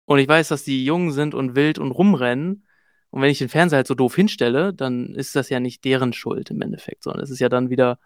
[0.05, 2.65] und ich weiß, dass die jung sind und wild und rumrennen.
[3.11, 6.13] Und wenn ich den Fernseher halt so doof hinstelle, dann ist das ja nicht deren
[6.13, 7.99] Schuld im Endeffekt, sondern es ist ja dann wieder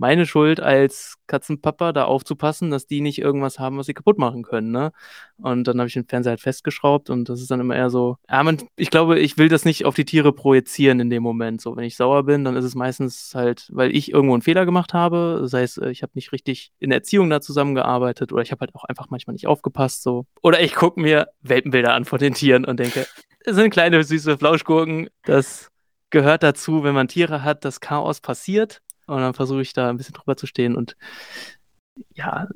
[0.00, 4.42] meine Schuld als Katzenpapa, da aufzupassen, dass die nicht irgendwas haben, was sie kaputt machen
[4.42, 4.92] können, ne?
[5.36, 8.16] Und dann habe ich den Fernseher halt festgeschraubt und das ist dann immer eher so,
[8.28, 11.60] ja, man, ich glaube, ich will das nicht auf die Tiere projizieren in dem Moment.
[11.60, 14.64] So, wenn ich sauer bin, dann ist es meistens halt, weil ich irgendwo einen Fehler
[14.64, 15.38] gemacht habe.
[15.42, 18.60] Das heißt, äh, ich habe nicht richtig in der Erziehung da zusammengearbeitet oder ich habe
[18.60, 20.02] halt auch einfach manchmal nicht aufgepasst.
[20.02, 20.24] So.
[20.42, 23.06] Oder ich gucke mir Welpenbilder an von den Tieren und denke,
[23.44, 25.10] es sind kleine süße Flauschgurken.
[25.24, 25.70] Das
[26.10, 28.80] gehört dazu, wenn man Tiere hat, dass Chaos passiert.
[29.10, 30.96] Und dann versuche ich da ein bisschen drüber zu stehen und
[32.14, 32.48] ja,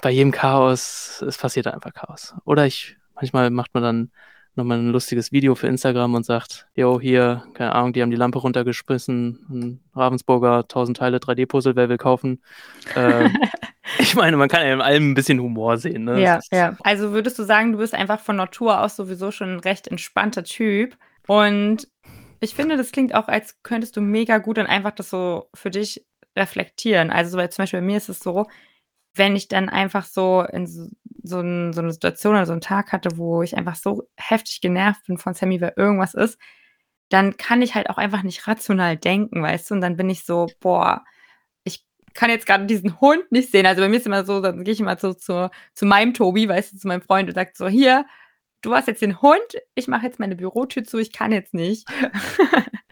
[0.00, 2.34] bei jedem Chaos, es passiert einfach Chaos.
[2.44, 4.10] Oder ich, manchmal macht man dann
[4.54, 8.16] nochmal ein lustiges Video für Instagram und sagt, yo, hier, keine Ahnung, die haben die
[8.16, 12.42] Lampe runtergeschmissen, ein Ravensburger 1000 Teile 3D-Puzzle, wer will kaufen?
[12.94, 13.30] äh,
[13.98, 16.04] ich meine, man kann ja in allem ein bisschen Humor sehen.
[16.04, 16.20] Ne?
[16.20, 16.76] Ja, ja.
[16.82, 20.44] Also würdest du sagen, du bist einfach von Natur aus sowieso schon ein recht entspannter
[20.44, 21.88] Typ und
[22.42, 25.70] ich finde, das klingt auch, als könntest du mega gut dann einfach das so für
[25.70, 26.04] dich
[26.36, 27.10] reflektieren.
[27.10, 28.46] Also, weil zum Beispiel bei mir ist es so,
[29.14, 30.88] wenn ich dann einfach so in so,
[31.22, 34.60] so, ein, so eine Situation oder so einen Tag hatte, wo ich einfach so heftig
[34.60, 36.38] genervt bin von Sammy, weil irgendwas ist,
[37.10, 39.74] dann kann ich halt auch einfach nicht rational denken, weißt du?
[39.74, 41.04] Und dann bin ich so, boah,
[41.64, 43.66] ich kann jetzt gerade diesen Hund nicht sehen.
[43.66, 46.48] Also bei mir ist immer so, dann gehe ich immer so zu, zu meinem Tobi,
[46.48, 48.06] weißt du, zu meinem Freund und sage so, hier,
[48.62, 49.40] du hast jetzt den Hund,
[49.74, 51.86] ich mache jetzt meine Bürotür zu, ich kann jetzt nicht.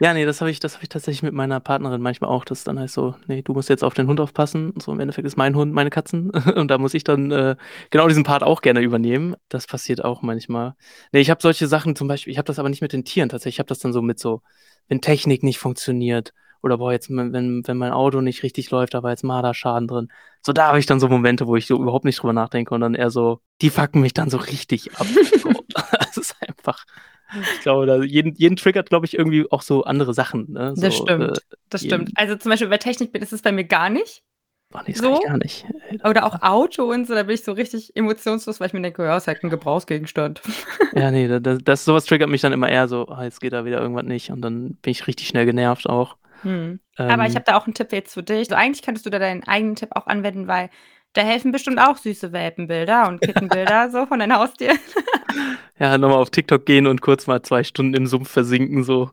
[0.00, 2.64] Ja, nee, das habe ich das habe ich tatsächlich mit meiner Partnerin manchmal auch, dass
[2.64, 5.36] dann heißt so: „Ne, du musst jetzt auf den Hund aufpassen.“ So im Endeffekt ist
[5.36, 7.56] mein Hund meine Katzen und da muss ich dann, äh,
[7.90, 9.36] genau diesen Part auch gerne übernehmen.
[9.48, 10.74] Das passiert auch manchmal.
[11.12, 13.28] Ne, ich habe solche Sachen zum Beispiel ich habe das aber nicht mit den Tieren
[13.28, 13.56] tatsächlich.
[13.56, 14.42] Ich habe das dann so mit so
[14.88, 19.02] wenn Technik nicht funktioniert oder boah, jetzt wenn wenn mein Auto nicht richtig läuft, da
[19.02, 20.08] war jetzt Marderschaden drin.
[20.44, 22.80] So, da habe ich dann so Momente, wo ich so überhaupt nicht drüber nachdenke und
[22.80, 25.06] dann eher so die fucken mich dann so richtig ab.
[26.14, 26.84] Das ist einfach
[27.40, 30.52] ich glaube, da jeden, jeden triggert, glaube ich, irgendwie auch so andere Sachen.
[30.52, 30.74] Ne?
[30.74, 31.38] So, das stimmt.
[31.38, 32.10] Äh, das stimmt.
[32.14, 34.22] Also zum Beispiel bei Technik ist es bei mir gar nicht.
[34.74, 35.20] Oh, nee, das so.
[35.20, 35.66] gar nicht.
[36.04, 39.04] Oder auch Auto und so, da bin ich so richtig emotionslos, weil ich mir denke,
[39.04, 40.42] ja, ist halt ein Gebrauchsgegenstand.
[40.94, 43.64] Ja, nee, das, das, sowas triggert mich dann immer eher so, oh, jetzt geht da
[43.64, 46.18] wieder irgendwas nicht und dann bin ich richtig schnell genervt auch.
[46.42, 46.80] Hm.
[46.98, 48.48] Ähm, Aber ich habe da auch einen Tipp jetzt für dich.
[48.48, 50.70] So, eigentlich könntest du da deinen eigenen Tipp auch anwenden, weil
[51.12, 54.74] da helfen bestimmt auch süße Welpenbilder und Kittenbilder so von deinem Haustier.
[55.78, 59.10] Ja, nochmal auf TikTok gehen und kurz mal zwei Stunden im Sumpf versinken, so.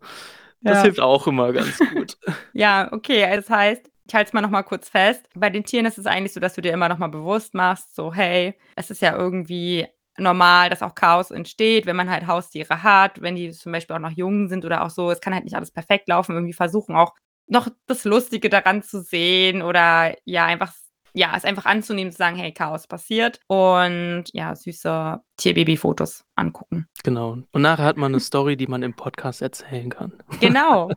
[0.61, 0.83] Das ja.
[0.83, 2.17] hilft auch immer ganz gut.
[2.53, 3.23] ja, okay.
[3.23, 5.25] Also das heißt, ich halte es mal nochmal kurz fest.
[5.33, 8.13] Bei den Tieren ist es eigentlich so, dass du dir immer nochmal bewusst machst, so,
[8.13, 9.87] hey, es ist ja irgendwie
[10.19, 14.01] normal, dass auch Chaos entsteht, wenn man halt Haustiere hat, wenn die zum Beispiel auch
[14.01, 15.11] noch jung sind oder auch so.
[15.11, 16.33] Es kann halt nicht alles perfekt laufen.
[16.33, 17.13] Irgendwie versuchen auch
[17.47, 20.71] noch das Lustige daran zu sehen oder ja, einfach
[21.13, 26.87] ja, es einfach anzunehmen, zu sagen, hey, Chaos passiert und ja, süße Tierbaby-Fotos angucken.
[27.03, 27.37] Genau.
[27.51, 30.13] Und nachher hat man eine Story, die man im Podcast erzählen kann.
[30.39, 30.91] Genau.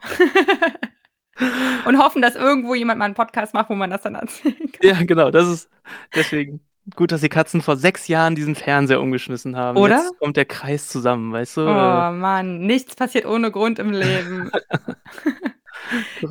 [1.87, 4.89] und hoffen, dass irgendwo jemand mal einen Podcast macht, wo man das dann erzählen kann.
[4.89, 5.31] Ja, genau.
[5.31, 5.71] Das ist
[6.15, 6.61] deswegen
[6.97, 9.79] gut, dass die Katzen vor sechs Jahren diesen Fernseher umgeschmissen haben.
[9.79, 9.99] Oder?
[9.99, 11.61] Jetzt kommt der Kreis zusammen, weißt du?
[11.63, 14.51] Oh Mann, nichts passiert ohne Grund im Leben.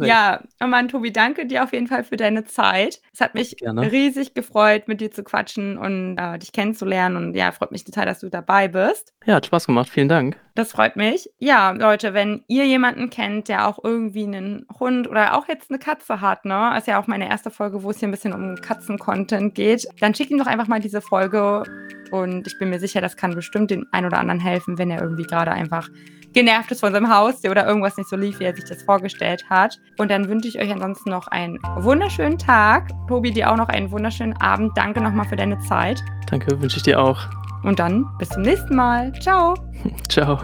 [0.01, 3.01] Ja, oh Mann, Tobi, danke dir auf jeden Fall für deine Zeit.
[3.13, 3.91] Es hat mich Gerne.
[3.91, 7.17] riesig gefreut, mit dir zu quatschen und äh, dich kennenzulernen.
[7.17, 9.13] Und ja, freut mich total, dass du dabei bist.
[9.25, 9.89] Ja, hat Spaß gemacht.
[9.89, 10.37] Vielen Dank.
[10.55, 11.29] Das freut mich.
[11.39, 15.79] Ja, Leute, wenn ihr jemanden kennt, der auch irgendwie einen Hund oder auch jetzt eine
[15.79, 18.55] Katze hat, ne, ist ja auch meine erste Folge, wo es hier ein bisschen um
[18.55, 21.63] Katzen-Content geht, dann schickt ihm doch einfach mal diese Folge.
[22.11, 25.01] Und ich bin mir sicher, das kann bestimmt dem einen oder anderen helfen, wenn er
[25.01, 25.87] irgendwie gerade einfach
[26.33, 29.43] genervt ist von seinem Haus oder irgendwas nicht so lief, wie er sich das vorgestellt
[29.49, 29.77] hat.
[29.97, 32.89] Und dann wünsche ich euch ansonsten noch einen wunderschönen Tag.
[33.07, 34.71] Tobi, dir auch noch einen wunderschönen Abend.
[34.75, 36.01] Danke nochmal für deine Zeit.
[36.29, 37.19] Danke, wünsche ich dir auch.
[37.63, 39.11] Und dann bis zum nächsten Mal.
[39.19, 39.55] Ciao.
[40.09, 40.39] Ciao.